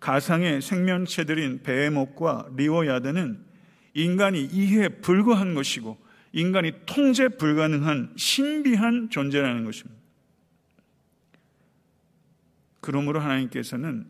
가상의 0.00 0.62
생명체들인 0.62 1.62
베헤목과 1.62 2.48
리오야단은 2.56 3.44
인간이 3.92 4.44
이해 4.46 4.88
불가한 4.88 5.52
것이고 5.54 5.98
인간이 6.32 6.72
통제 6.86 7.28
불가능한 7.28 8.14
신비한 8.16 9.10
존재라는 9.10 9.64
것입니다. 9.64 10.00
그러므로 12.80 13.20
하나님께서는 13.20 14.06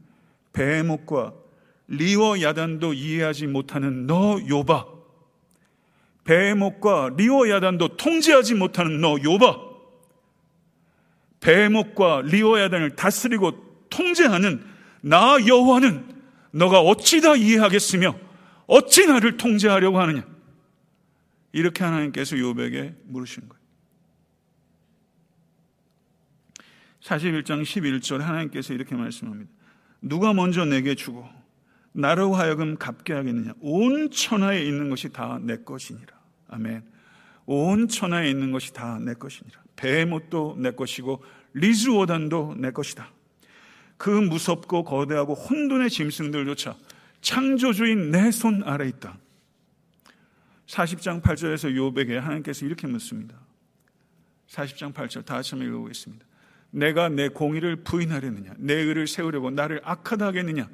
베헤못과 0.52 1.47
리워야단도 1.88 2.92
이해하지 2.92 3.46
못하는 3.46 4.06
너 4.06 4.38
욥아. 4.48 4.86
베헤못과 6.24 7.10
리워야단도 7.16 7.96
통제하지 7.96 8.54
못하는 8.54 9.00
너 9.00 9.16
욥아. 9.22 9.68
베헤못과 11.40 12.22
리워야단을 12.26 12.94
다스리고 12.94 13.86
통제하는 13.88 14.62
나 15.00 15.36
여호와를 15.46 16.16
너가 16.50 16.80
어찌 16.80 17.20
다 17.20 17.34
이해하겠으며 17.34 18.14
어찌 18.66 19.06
나를 19.06 19.38
통제하려고 19.38 19.98
하느냐. 20.00 20.26
이렇게 21.52 21.84
하나님께서 21.84 22.38
욥에게 22.38 22.94
물으신 23.04 23.48
거예요. 23.48 23.58
41장 27.00 27.62
11절 27.62 28.18
하나님께서 28.18 28.74
이렇게 28.74 28.94
말씀합니다. 28.94 29.50
누가 30.02 30.34
먼저 30.34 30.66
내게 30.66 30.94
주고 30.94 31.37
나로 31.92 32.34
하여금 32.34 32.76
갚게 32.76 33.12
하겠느냐? 33.12 33.54
온 33.60 34.10
천하에 34.10 34.62
있는 34.64 34.90
것이 34.90 35.08
다 35.10 35.38
내 35.42 35.56
것이니라. 35.56 36.06
아멘. 36.48 36.82
온 37.46 37.88
천하에 37.88 38.30
있는 38.30 38.52
것이 38.52 38.72
다 38.72 38.98
내 38.98 39.14
것이니라. 39.14 39.60
베모도 39.76 40.56
내 40.58 40.70
것이고 40.72 41.22
리즈오단도 41.54 42.56
내 42.58 42.70
것이다. 42.70 43.10
그 43.96 44.10
무섭고 44.10 44.84
거대하고 44.84 45.34
혼돈의 45.34 45.90
짐승들조차 45.90 46.76
창조주인 47.20 48.10
내 48.10 48.30
손 48.30 48.62
아래 48.64 48.86
있다. 48.88 49.18
40장 50.66 51.22
8절에서 51.22 51.74
요백에 51.74 52.18
하나님께서 52.18 52.66
이렇게 52.66 52.86
묻습니다. 52.86 53.34
40장 54.48 54.92
8절 54.92 55.24
다 55.24 55.34
같이 55.36 55.56
읽어보겠습니다. 55.56 56.26
내가 56.70 57.08
내 57.08 57.28
공의를 57.28 57.76
부인하려느냐? 57.76 58.52
내 58.58 58.74
의를 58.74 59.06
세우려고 59.06 59.50
나를 59.50 59.80
악하다 59.84 60.26
하겠느냐? 60.26 60.68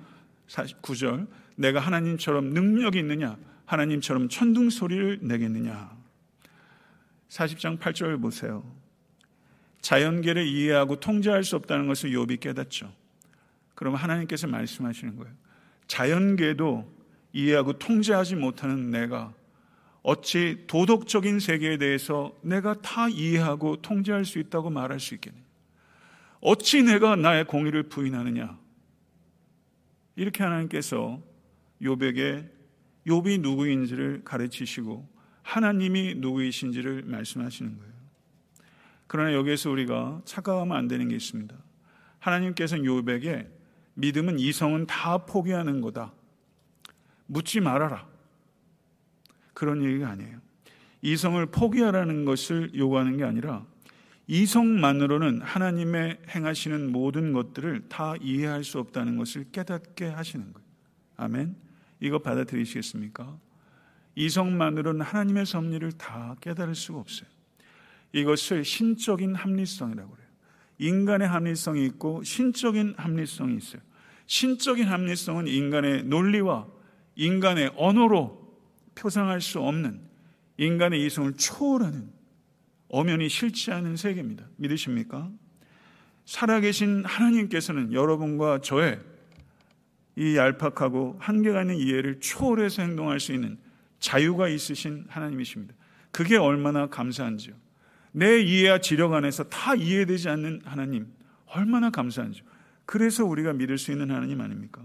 49절. 0.54 1.26
내가 1.56 1.80
하나님처럼 1.80 2.50
능력이 2.50 2.98
있느냐? 3.00 3.36
하나님처럼 3.66 4.28
천둥 4.28 4.70
소리를 4.70 5.20
내겠느냐? 5.22 5.96
40장 7.28 7.78
8절 7.78 8.20
보세요. 8.20 8.64
자연계를 9.80 10.46
이해하고 10.46 11.00
통제할 11.00 11.44
수 11.44 11.56
없다는 11.56 11.86
것을 11.86 12.10
욥이 12.10 12.40
깨닫죠. 12.40 12.92
그럼 13.74 13.94
하나님께서 13.94 14.46
말씀하시는 14.46 15.16
거예요. 15.16 15.34
자연계도 15.86 16.92
이해하고 17.32 17.78
통제하지 17.78 18.36
못하는 18.36 18.90
내가 18.90 19.34
어찌 20.02 20.64
도덕적인 20.66 21.40
세계에 21.40 21.78
대해서 21.78 22.36
내가 22.42 22.74
다 22.80 23.08
이해하고 23.08 23.82
통제할 23.82 24.24
수 24.24 24.38
있다고 24.38 24.70
말할 24.70 25.00
수 25.00 25.14
있겠느냐? 25.14 25.42
어찌 26.40 26.82
내가 26.82 27.16
나의 27.16 27.46
공의를 27.46 27.84
부인하느냐? 27.84 28.63
이렇게 30.16 30.42
하나님께서 30.42 31.20
욥에게 31.82 32.48
욥이 33.06 33.40
누구인지를 33.40 34.22
가르치시고 34.24 35.08
하나님이 35.42 36.14
누구이신지를 36.16 37.02
말씀하시는 37.02 37.76
거예요. 37.76 37.92
그러나 39.06 39.34
여기에서 39.34 39.70
우리가 39.70 40.22
착각하면 40.24 40.76
안 40.76 40.88
되는 40.88 41.08
게 41.08 41.16
있습니다. 41.16 41.54
하나님께서는 42.18 42.84
욥에게 42.84 43.48
믿음은 43.94 44.38
이성은 44.38 44.86
다 44.86 45.18
포기하는 45.18 45.80
거다. 45.80 46.12
묻지 47.26 47.60
말아라. 47.60 48.06
그런 49.52 49.84
얘기가 49.84 50.08
아니에요. 50.08 50.40
이성을 51.02 51.44
포기하라는 51.46 52.24
것을 52.24 52.74
요구하는 52.74 53.16
게 53.16 53.24
아니라 53.24 53.66
이성만으로는 54.26 55.42
하나님의 55.42 56.18
행하시는 56.34 56.90
모든 56.90 57.32
것들을 57.32 57.88
다 57.88 58.14
이해할 58.20 58.64
수 58.64 58.78
없다는 58.78 59.16
것을 59.16 59.46
깨닫게 59.52 60.06
하시는 60.06 60.52
거예요. 60.52 60.66
아멘. 61.16 61.56
이거 62.00 62.18
받아들이시겠습니까? 62.18 63.38
이성만으로는 64.14 65.02
하나님의 65.02 65.46
섭리를 65.46 65.92
다 65.92 66.36
깨달을 66.40 66.74
수가 66.74 67.00
없어요. 67.00 67.28
이것을 68.12 68.64
신적인 68.64 69.34
합리성이라고 69.34 70.10
그래요. 70.10 70.28
인간의 70.78 71.28
합리성이 71.28 71.84
있고 71.86 72.22
신적인 72.22 72.94
합리성이 72.96 73.56
있어요. 73.56 73.82
신적인 74.26 74.86
합리성은 74.86 75.48
인간의 75.48 76.04
논리와 76.04 76.66
인간의 77.16 77.72
언어로 77.76 78.42
표상할 78.94 79.40
수 79.40 79.60
없는 79.60 80.00
인간의 80.56 81.04
이성을 81.04 81.34
초월하는 81.34 82.13
엄연히 82.88 83.28
싫지 83.28 83.72
않은 83.72 83.96
세계입니다. 83.96 84.46
믿으십니까? 84.56 85.30
살아계신 86.24 87.04
하나님께서는 87.04 87.92
여러분과 87.92 88.60
저의 88.60 89.00
이 90.16 90.36
얄팍하고 90.36 91.16
한계가 91.18 91.62
있는 91.62 91.76
이해를 91.76 92.20
초월해서 92.20 92.82
행동할 92.82 93.20
수 93.20 93.32
있는 93.32 93.58
자유가 93.98 94.48
있으신 94.48 95.04
하나님이십니다. 95.08 95.74
그게 96.10 96.36
얼마나 96.36 96.86
감사한지요. 96.86 97.54
내 98.12 98.40
이해와 98.40 98.78
지력 98.78 99.12
안에서 99.12 99.44
다 99.44 99.74
이해되지 99.74 100.28
않는 100.28 100.60
하나님, 100.64 101.08
얼마나 101.46 101.90
감사한지요. 101.90 102.44
그래서 102.86 103.24
우리가 103.24 103.52
믿을 103.54 103.76
수 103.76 103.90
있는 103.90 104.10
하나님 104.10 104.40
아닙니까? 104.40 104.82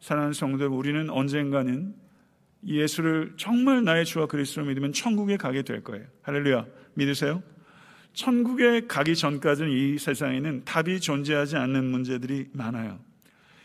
사랑하는 0.00 0.34
성도 0.34 0.66
우리는 0.66 1.08
언젠가는 1.08 1.94
예수를 2.66 3.34
정말 3.36 3.84
나의 3.84 4.04
주와 4.04 4.26
그리스도로 4.26 4.66
믿으면 4.66 4.92
천국에 4.92 5.36
가게 5.36 5.62
될 5.62 5.82
거예요. 5.82 6.06
할렐루야. 6.22 6.66
믿으세요? 6.98 7.42
천국에 8.12 8.86
가기 8.86 9.14
전까지는 9.14 9.70
이 9.70 9.98
세상에는 9.98 10.64
답이 10.64 11.00
존재하지 11.00 11.56
않는 11.56 11.84
문제들이 11.84 12.48
많아요. 12.52 12.98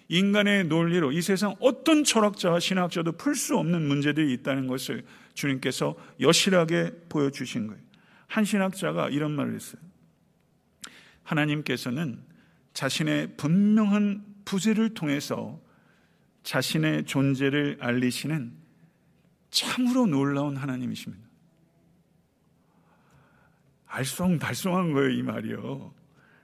인간의 0.09 0.65
논리로 0.65 1.11
이 1.11 1.21
세상 1.21 1.55
어떤 1.59 2.03
철학자와 2.03 2.59
신학자도 2.59 3.13
풀 3.13 3.35
수 3.35 3.57
없는 3.57 3.81
문제들이 3.87 4.31
있다는 4.33 4.67
것을 4.67 5.03
주님께서 5.33 5.95
여실하게 6.19 6.91
보여주신 7.09 7.67
거예요. 7.67 7.81
한 8.27 8.45
신학자가 8.45 9.09
이런 9.09 9.31
말을 9.31 9.55
했어요. 9.55 9.81
하나님께서는 11.23 12.19
자신의 12.73 13.37
분명한 13.37 14.23
부재를 14.45 14.93
통해서 14.93 15.59
자신의 16.43 17.05
존재를 17.05 17.77
알리시는 17.79 18.51
참으로 19.49 20.05
놀라운 20.05 20.57
하나님이십니다. 20.57 21.22
알쏭달쏭한 23.93 24.93
거예요, 24.93 25.09
이 25.09 25.21
말이요. 25.21 25.93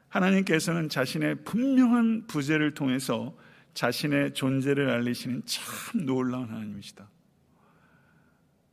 하나님께서는 0.10 0.90
자신의 0.90 1.44
분명한 1.44 2.28
부재를 2.28 2.74
통해서 2.74 3.36
자신의 3.74 4.34
존재를 4.34 4.90
알리시는 4.90 5.44
참 5.46 6.06
놀라운 6.06 6.50
하나님이시다. 6.50 7.10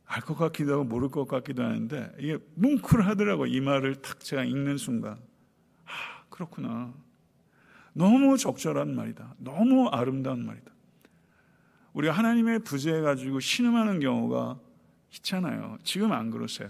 알 0.09 0.21
것 0.21 0.35
같기도 0.35 0.73
하고 0.73 0.83
모를 0.83 1.09
것 1.09 1.27
같기도 1.27 1.63
하는데 1.63 2.11
이게 2.17 2.37
뭉클하더라고 2.55 3.45
이 3.47 3.59
말을 3.59 3.95
탁 3.95 4.19
제가 4.21 4.43
읽는 4.45 4.77
순간. 4.77 5.17
아 5.85 6.23
그렇구나. 6.29 6.93
너무 7.93 8.37
적절한 8.37 8.95
말이다. 8.95 9.35
너무 9.37 9.89
아름다운 9.89 10.45
말이다. 10.45 10.71
우리가 11.93 12.13
하나님의 12.13 12.59
부재해 12.59 13.01
가지고 13.01 13.39
신음하는 13.39 13.99
경우가 13.99 14.59
있잖아요. 15.15 15.77
지금 15.83 16.11
안 16.13 16.29
그러세요 16.29 16.69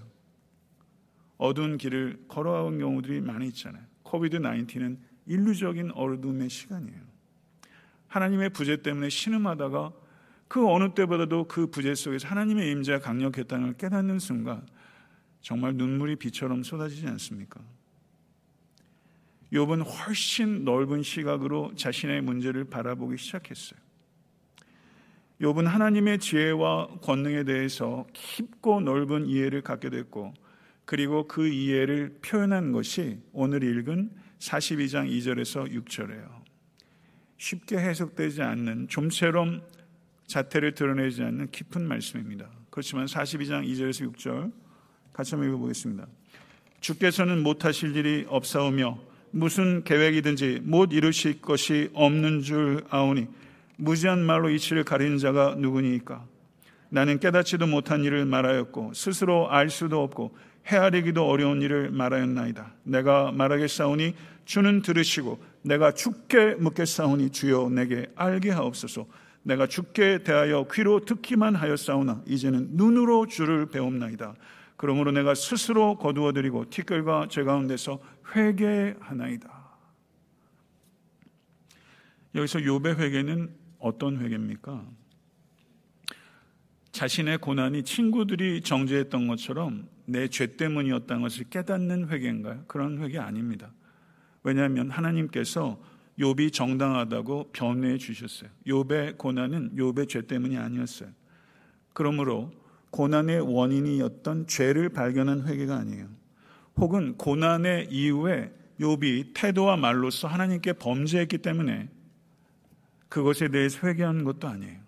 어두운 1.37 1.77
길을 1.77 2.25
걸어온 2.27 2.79
경우들이 2.79 3.21
많이 3.21 3.47
있잖아요. 3.47 3.83
코비드 4.03 4.39
19은 4.39 4.97
인류적인 5.25 5.91
어둠의 5.91 6.49
시간이에요. 6.49 7.01
하나님의 8.07 8.49
부재 8.51 8.81
때문에 8.81 9.09
신음하다가 9.09 9.91
그 10.47 10.67
어느 10.67 10.93
때보다도 10.93 11.47
그 11.47 11.67
부재 11.67 11.93
속에서 11.93 12.27
하나님의 12.27 12.71
임재가 12.71 12.99
강력했다는 12.99 13.65
걸 13.65 13.73
깨닫는 13.77 14.19
순간 14.19 14.65
정말 15.41 15.75
눈물이 15.75 16.15
비처럼 16.15 16.63
쏟아지지 16.63 17.05
않습니까? 17.07 17.61
욥은 19.51 19.85
훨씬 19.85 20.65
넓은 20.65 21.03
시각으로 21.03 21.73
자신의 21.75 22.21
문제를 22.21 22.65
바라보기 22.65 23.17
시작했어요. 23.17 23.79
욥은 25.41 25.65
하나님의 25.65 26.19
지혜와 26.19 26.99
권능에 27.01 27.43
대해서 27.43 28.07
깊고 28.13 28.81
넓은 28.81 29.27
이해를 29.27 29.61
갖게 29.61 29.89
됐고 29.89 30.33
그리고 30.87 31.27
그 31.27 31.49
이해를 31.49 32.17
표현한 32.21 32.71
것이 32.71 33.19
오늘 33.33 33.61
읽은 33.61 34.09
42장 34.39 35.11
2절에서 35.11 35.69
6절이에요. 35.69 36.29
쉽게 37.37 37.77
해석되지 37.77 38.41
않는 38.41 38.87
좀처럼 38.87 39.63
자태를 40.27 40.75
드러내지 40.75 41.23
않는 41.23 41.51
깊은 41.51 41.85
말씀입니다. 41.85 42.49
그렇지만 42.69 43.05
42장 43.05 43.67
2절에서 43.67 44.13
6절 44.13 44.53
같이 45.11 45.31
한번 45.35 45.49
읽어보겠습니다. 45.49 46.07
주께서는 46.79 47.43
못하실 47.43 47.93
일이 47.97 48.25
없사오며 48.29 48.97
무슨 49.31 49.83
계획이든지 49.83 50.61
못 50.63 50.93
이루실 50.93 51.41
것이 51.41 51.89
없는 51.95 52.43
줄 52.43 52.85
아오니 52.89 53.27
무지한 53.75 54.25
말로 54.25 54.49
이치를 54.49 54.85
가리는 54.85 55.17
자가 55.17 55.55
누구니까 55.55 56.25
나는 56.87 57.19
깨닫지도 57.19 57.67
못한 57.67 58.05
일을 58.05 58.23
말하였고 58.23 58.93
스스로 58.93 59.51
알 59.51 59.69
수도 59.69 60.01
없고 60.01 60.47
헤아리기도 60.67 61.25
어려운 61.25 61.61
일을 61.61 61.91
말하였나이다. 61.91 62.73
내가 62.83 63.31
말하겠사오니 63.31 64.13
주는 64.45 64.81
들으시고 64.81 65.39
내가 65.61 65.93
죽게 65.93 66.55
묻겠사오니 66.55 67.31
주여 67.31 67.69
내게 67.69 68.07
알게 68.15 68.51
하옵소서. 68.51 69.05
내가 69.43 69.65
죽게 69.67 70.23
대하여 70.23 70.67
귀로 70.71 71.05
듣기만 71.05 71.55
하였사오나 71.55 72.23
이제는 72.25 72.69
눈으로 72.71 73.27
주를 73.27 73.67
배웁나이다. 73.67 74.35
그러므로 74.75 75.11
내가 75.11 75.33
스스로 75.35 75.97
거두어드리고 75.97 76.69
티끌과 76.69 77.27
제 77.29 77.43
가운데서 77.43 77.99
회개하나이다. 78.35 79.57
여기서 82.35 82.63
요배 82.63 82.91
회개는 82.91 83.49
어떤 83.79 84.19
회개입니까? 84.19 84.85
자신의 86.91 87.37
고난이 87.39 87.83
친구들이 87.83 88.61
정죄했던 88.61 89.27
것처럼 89.27 89.87
내 90.07 90.27
죄 90.29 90.55
때문이었다는 90.55 91.21
것을 91.21 91.45
깨닫는 91.49 92.09
회개인가요? 92.09 92.63
그런 92.67 93.01
회개 93.03 93.17
아닙니다. 93.17 93.71
왜냐하면 94.43 94.89
하나님께서 94.89 95.79
욥이 96.17 96.53
정당하다고 96.53 97.51
변호해 97.51 97.97
주셨어요. 97.97 98.49
욥의 98.65 99.17
고난은 99.17 99.75
욥의 99.75 100.07
죄 100.07 100.21
때문이 100.25 100.57
아니었어요. 100.57 101.09
그러므로 101.93 102.51
고난의 102.91 103.41
원인이었던 103.41 104.47
죄를 104.47 104.89
발견한 104.89 105.45
회개가 105.45 105.75
아니에요. 105.75 106.07
혹은 106.77 107.17
고난의 107.17 107.89
이후에 107.91 108.53
욥이 108.79 109.33
태도와 109.33 109.75
말로서 109.75 110.27
하나님께 110.27 110.73
범죄했기 110.73 111.39
때문에 111.39 111.89
그것에 113.09 113.49
대해서 113.49 113.85
회개한 113.85 114.23
것도 114.23 114.47
아니에요. 114.47 114.79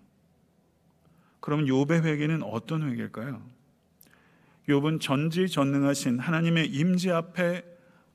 그럼 1.40 1.66
욥의 1.66 2.04
회개는 2.04 2.42
어떤 2.42 2.90
회개일까요? 2.90 3.59
욥은 4.70 5.00
전지전능하신 5.00 6.18
하나님의 6.18 6.68
임재 6.68 7.10
앞에 7.10 7.64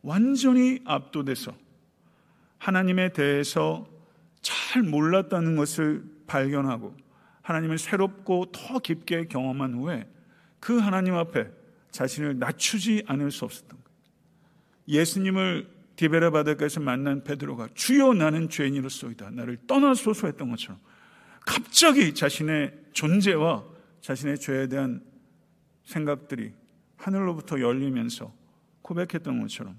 완전히 0.01 0.79
압도돼서 0.85 1.55
하나님에 2.57 3.09
대해서 3.09 3.87
잘 4.41 4.83
몰랐다는 4.83 5.55
것을 5.55 6.03
발견하고 6.27 6.95
하나님을 7.41 7.77
새롭고 7.77 8.51
더 8.51 8.79
깊게 8.79 9.25
경험한 9.27 9.75
후에 9.75 10.07
그 10.59 10.77
하나님 10.79 11.15
앞에 11.15 11.47
자신을 11.91 12.39
낮추지 12.39 13.03
않을 13.05 13.31
수 13.31 13.45
없었던 13.45 13.69
거예요. 13.69 13.85
예수님을 14.87 15.69
디베라 15.95 16.31
바닷가에서 16.31 16.79
만난 16.79 17.23
베드로가 17.23 17.69
주여 17.73 18.13
나는 18.13 18.49
죄인이로소이다. 18.49 19.31
나를 19.31 19.57
떠나소서 19.67 20.27
했던 20.27 20.49
것처럼 20.49 20.79
갑자기 21.45 22.13
자신의 22.13 22.73
존재와 22.93 23.63
자신의 24.01 24.39
죄에 24.39 24.67
대한 24.67 25.01
생각들이 25.85 26.53
하늘로부터 26.97 27.59
열리면서 27.59 28.33
고백했던 28.81 29.41
것처럼 29.41 29.77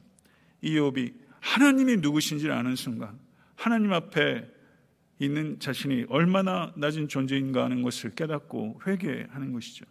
이욥이 0.62 1.14
하나님이 1.40 1.98
누구신지를 1.98 2.52
아는 2.52 2.74
순간 2.76 3.18
하나님 3.54 3.92
앞에 3.92 4.50
있는 5.18 5.59
자신이 5.59 6.07
얼마나 6.09 6.72
낮은 6.76 7.09
존재인가 7.09 7.64
하는 7.64 7.82
것을 7.82 8.11
깨닫고 8.11 8.82
회개하는 8.86 9.52
것이죠. 9.52 9.84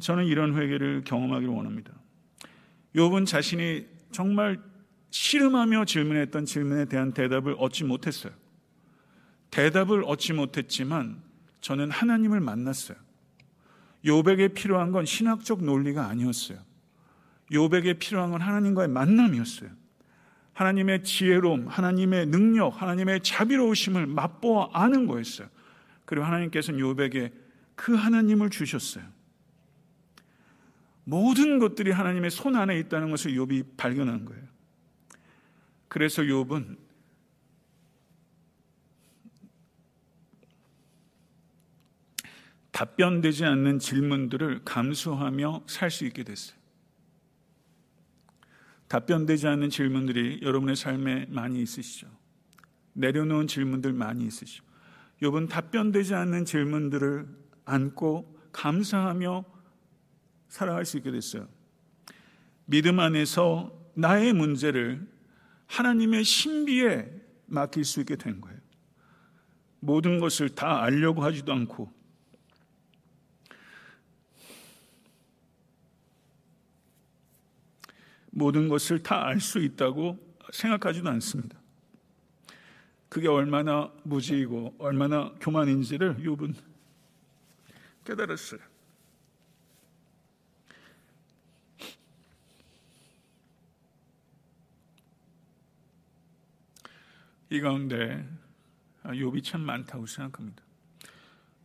저는 0.00 0.26
이런 0.26 0.56
회개를 0.56 1.02
경험하기를 1.04 1.52
원합니다. 1.52 1.92
욥은 2.96 3.26
자신이 3.26 3.86
정말 4.10 4.60
씨름하며 5.10 5.84
질문했던 5.84 6.46
질문에 6.46 6.86
대한 6.86 7.12
대답을 7.12 7.54
얻지 7.58 7.84
못했어요. 7.84 8.32
대답을 9.50 10.04
얻지 10.04 10.32
못했지만 10.32 11.22
저는 11.60 11.90
하나님을 11.90 12.40
만났어요. 12.40 12.96
욥에게 14.04 14.54
필요한 14.54 14.92
건 14.92 15.06
신학적 15.06 15.64
논리가 15.64 16.06
아니었어요. 16.06 16.58
욥에게 17.50 17.98
필요한 17.98 18.30
건 18.30 18.40
하나님과의 18.40 18.88
만남이었어요. 18.88 19.70
하나님의 20.54 21.04
지혜로움, 21.04 21.66
하나님의 21.68 22.26
능력, 22.26 22.80
하나님의 22.80 23.20
자비로우심을 23.22 24.06
맛보아 24.06 24.70
아는 24.72 25.06
거였어요. 25.06 25.48
그리고 26.04 26.26
하나님께서는 26.26 26.80
욥에게 26.80 27.32
그 27.74 27.94
하나님을 27.94 28.50
주셨어요. 28.50 29.04
모든 31.04 31.58
것들이 31.58 31.90
하나님의 31.90 32.30
손 32.30 32.56
안에 32.56 32.78
있다는 32.78 33.10
것을 33.10 33.32
욥이 33.32 33.76
발견한 33.76 34.24
거예요. 34.24 34.42
그래서 35.88 36.22
욥은 36.22 36.76
답변되지 42.72 43.44
않는 43.44 43.78
질문들을 43.78 44.62
감수하며 44.64 45.64
살 45.66 45.90
수 45.90 46.04
있게 46.06 46.24
됐어요. 46.24 46.56
답변되지 48.88 49.46
않는 49.46 49.70
질문들이 49.70 50.40
여러분의 50.42 50.76
삶에 50.76 51.26
많이 51.30 51.62
있으시죠. 51.62 52.08
내려놓은 52.94 53.46
질문들 53.46 53.92
많이 53.92 54.26
있으시죠. 54.26 54.64
욥은 55.22 55.48
답변되지 55.48 56.14
않는 56.14 56.44
질문들을 56.44 57.26
안고 57.64 58.38
감사하며 58.52 59.44
살아갈 60.48 60.84
수 60.84 60.98
있게 60.98 61.10
됐어요. 61.10 61.48
믿음 62.66 63.00
안에서 63.00 63.72
나의 63.94 64.32
문제를 64.32 65.06
하나님의 65.66 66.24
신비에 66.24 67.10
맡길 67.46 67.84
수 67.84 68.00
있게 68.00 68.16
된 68.16 68.40
거예요. 68.40 68.58
모든 69.80 70.20
것을 70.20 70.50
다 70.50 70.82
알려고 70.82 71.22
하지도 71.22 71.52
않고 71.52 71.90
모든 78.32 78.68
것을 78.68 79.02
다 79.02 79.26
알 79.26 79.40
수 79.40 79.58
있다고 79.60 80.18
생각하지도 80.52 81.08
않습니다. 81.10 81.58
그게 83.08 83.28
얼마나 83.28 83.92
무지이고 84.04 84.74
얼마나 84.78 85.32
교만인지를 85.40 86.16
욥은 86.16 86.54
깨달았어요. 88.04 88.60
이 97.50 97.60
가운데 97.60 98.26
욥이 99.04 99.44
참 99.44 99.60
많다고 99.62 100.06
생각합니다. 100.06 100.62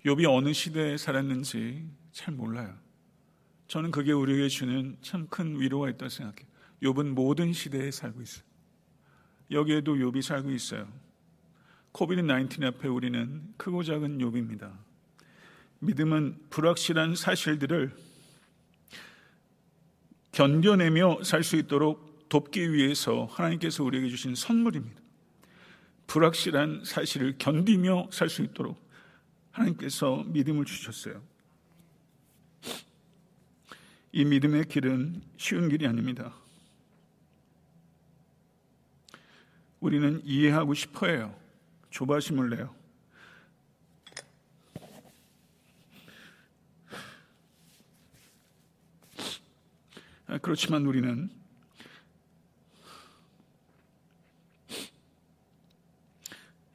욥이 0.05 0.25
어느 0.29 0.53
시대에 0.53 0.97
살았는지 0.97 1.87
잘 2.11 2.33
몰라요. 2.33 2.75
저는 3.67 3.91
그게 3.91 4.11
우리에게 4.11 4.47
주는 4.49 4.97
참 5.01 5.27
큰 5.27 5.59
위로가 5.59 5.89
있다고 5.89 6.09
생각해요. 6.09 6.46
욥은 6.83 7.07
모든 7.09 7.53
시대에 7.53 7.91
살고 7.91 8.21
있어요. 8.21 8.43
여기에도 9.51 9.95
욥이 9.95 10.21
살고 10.21 10.51
있어요. 10.51 10.87
코비드 11.91 12.21
19 12.21 12.65
앞에 12.65 12.87
우리는 12.87 13.53
크고 13.57 13.83
작은 13.83 14.19
욥입니다. 14.19 14.71
믿음은 15.79 16.37
불확실한 16.49 17.15
사실들을 17.15 17.95
견뎌내며 20.31 21.23
살 21.23 21.43
수 21.43 21.55
있도록 21.55 22.29
돕기 22.29 22.73
위해서 22.73 23.25
하나님께서 23.31 23.83
우리에게 23.83 24.09
주신 24.09 24.35
선물입니다. 24.35 25.01
불확실한 26.07 26.83
사실을 26.85 27.35
견디며 27.37 28.09
살 28.11 28.29
수 28.29 28.43
있도록 28.43 28.79
하나님께서 29.51 30.23
믿음을 30.27 30.65
주셨어요. 30.65 31.21
이 34.11 34.25
믿음의 34.25 34.65
길은 34.65 35.21
쉬운 35.37 35.69
길이 35.69 35.87
아닙니다. 35.87 36.33
우리는 39.79 40.21
이해하고 40.23 40.73
싶어 40.73 41.07
해요. 41.07 41.35
조바심을 41.89 42.49
내요. 42.49 42.75
아, 50.27 50.37
그렇지만 50.39 50.85
우리는 50.85 51.29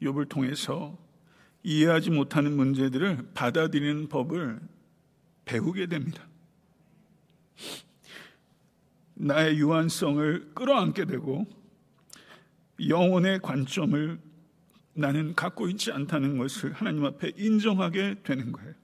욥을 0.00 0.28
통해서 0.28 0.98
이해하지 1.62 2.11
못하는 2.11 2.57
문제들을 2.57 3.30
받아들이는 3.34 4.09
법을 4.09 4.61
배우게 5.44 5.86
됩니다. 5.86 6.26
나의 9.14 9.59
유한성을 9.59 10.55
끌어안게 10.55 11.05
되고 11.05 11.46
영혼의 12.88 13.40
관점을 13.40 14.18
나는 14.94 15.34
갖고 15.34 15.68
있지 15.68 15.92
않다는 15.92 16.36
것을 16.38 16.72
하나님 16.72 17.04
앞에 17.04 17.32
인정하게 17.36 18.16
되는 18.22 18.52
거예요. 18.52 18.74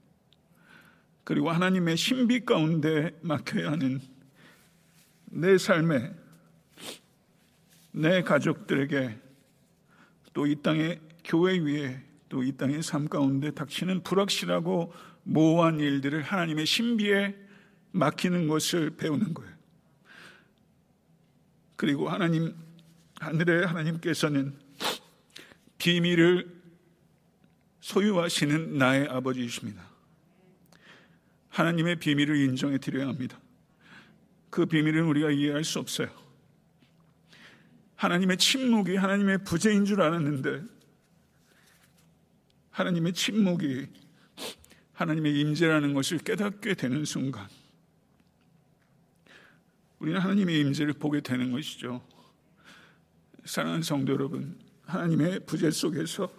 그리고 1.23 1.51
하나님의 1.51 1.97
신비 1.97 2.45
가운데 2.45 3.11
맡겨야 3.21 3.71
하는 3.71 3.99
내 5.25 5.57
삶에 5.57 6.11
내 7.91 8.21
가족들에게 8.23 9.17
또 10.33 10.47
이 10.47 10.55
땅의 10.61 10.99
교회 11.23 11.59
위에 11.59 12.01
또 12.29 12.43
이 12.43 12.51
땅의 12.53 12.81
삶 12.83 13.07
가운데 13.07 13.51
닥치는 13.51 14.03
불확실하고 14.03 14.93
모호한 15.23 15.79
일들을 15.79 16.21
하나님의 16.23 16.65
신비에 16.65 17.35
맡기는 17.91 18.47
것을 18.47 18.91
배우는 18.91 19.33
거예요. 19.33 19.51
그리고 21.75 22.09
하나님 22.09 22.55
하늘의 23.19 23.67
하나님께서는 23.67 24.57
비밀을 25.77 26.59
소유하시는 27.81 28.77
나의 28.77 29.07
아버지이십니다. 29.07 29.87
하나님의 31.49 31.97
비밀을 31.97 32.37
인정해 32.37 32.77
드려야 32.77 33.07
합니다. 33.07 33.39
그 34.49 34.65
비밀은 34.65 35.03
우리가 35.05 35.31
이해할 35.31 35.63
수 35.63 35.79
없어요. 35.79 36.09
하나님의 37.95 38.37
침묵이 38.37 38.95
하나님의 38.95 39.43
부재인 39.43 39.85
줄 39.85 40.01
알았는데 40.01 40.63
하나님의 42.71 43.13
침묵이 43.13 43.87
하나님의 44.93 45.37
임재라는 45.39 45.93
것을 45.93 46.19
깨닫게 46.19 46.75
되는 46.75 47.03
순간 47.03 47.47
우리는 49.99 50.19
하나님의 50.19 50.59
임재를 50.61 50.93
보게 50.93 51.19
되는 51.19 51.51
것이죠. 51.51 52.01
사랑하는 53.49 53.81
성도 53.81 54.13
여러분, 54.13 54.59
하나님의 54.83 55.39
부재 55.47 55.71
속에서 55.71 56.31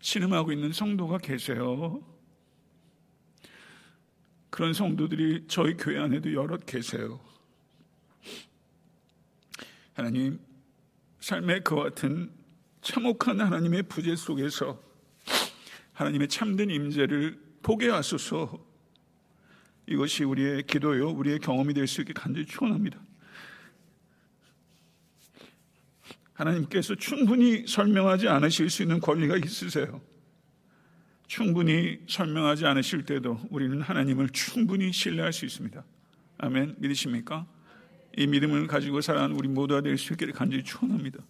신음하고 0.00 0.50
있는 0.50 0.72
성도가 0.72 1.18
계세요. 1.18 2.02
그런 4.50 4.72
성도들이 4.72 5.44
저희 5.46 5.76
교회 5.76 6.00
안에도 6.00 6.32
여럿 6.34 6.66
계세요. 6.66 7.20
하나님, 9.92 10.40
삶의 11.20 11.62
그 11.62 11.76
같은 11.76 12.32
참혹한 12.82 13.40
하나님의 13.40 13.84
부재 13.84 14.16
속에서 14.16 14.82
하나님의 15.92 16.26
참된 16.26 16.70
임재를 16.70 17.43
보게 17.64 17.88
하소서 17.88 18.64
이것이 19.88 20.22
우리의 20.24 20.62
기도요, 20.64 21.10
우리의 21.10 21.40
경험이 21.40 21.74
될 21.74 21.88
수 21.88 22.00
있게 22.02 22.12
간절히 22.12 22.46
축원합니다. 22.46 23.00
하나님께서 26.34 26.94
충분히 26.94 27.66
설명하지 27.66 28.28
않으실 28.28 28.70
수 28.70 28.82
있는 28.82 29.00
권리가 29.00 29.36
있으세요. 29.36 30.00
충분히 31.26 32.00
설명하지 32.08 32.66
않으실 32.66 33.04
때도 33.04 33.40
우리는 33.50 33.80
하나님을 33.80 34.28
충분히 34.30 34.92
신뢰할 34.92 35.32
수 35.32 35.44
있습니다. 35.46 35.84
아멘. 36.38 36.76
믿으십니까? 36.78 37.46
이 38.16 38.26
믿음을 38.26 38.66
가지고 38.66 39.00
살아가는 39.00 39.34
우리 39.34 39.48
모두가 39.48 39.80
될 39.80 39.96
수 39.96 40.12
있기를 40.12 40.32
간절히 40.32 40.62
축원합니다. 40.64 41.20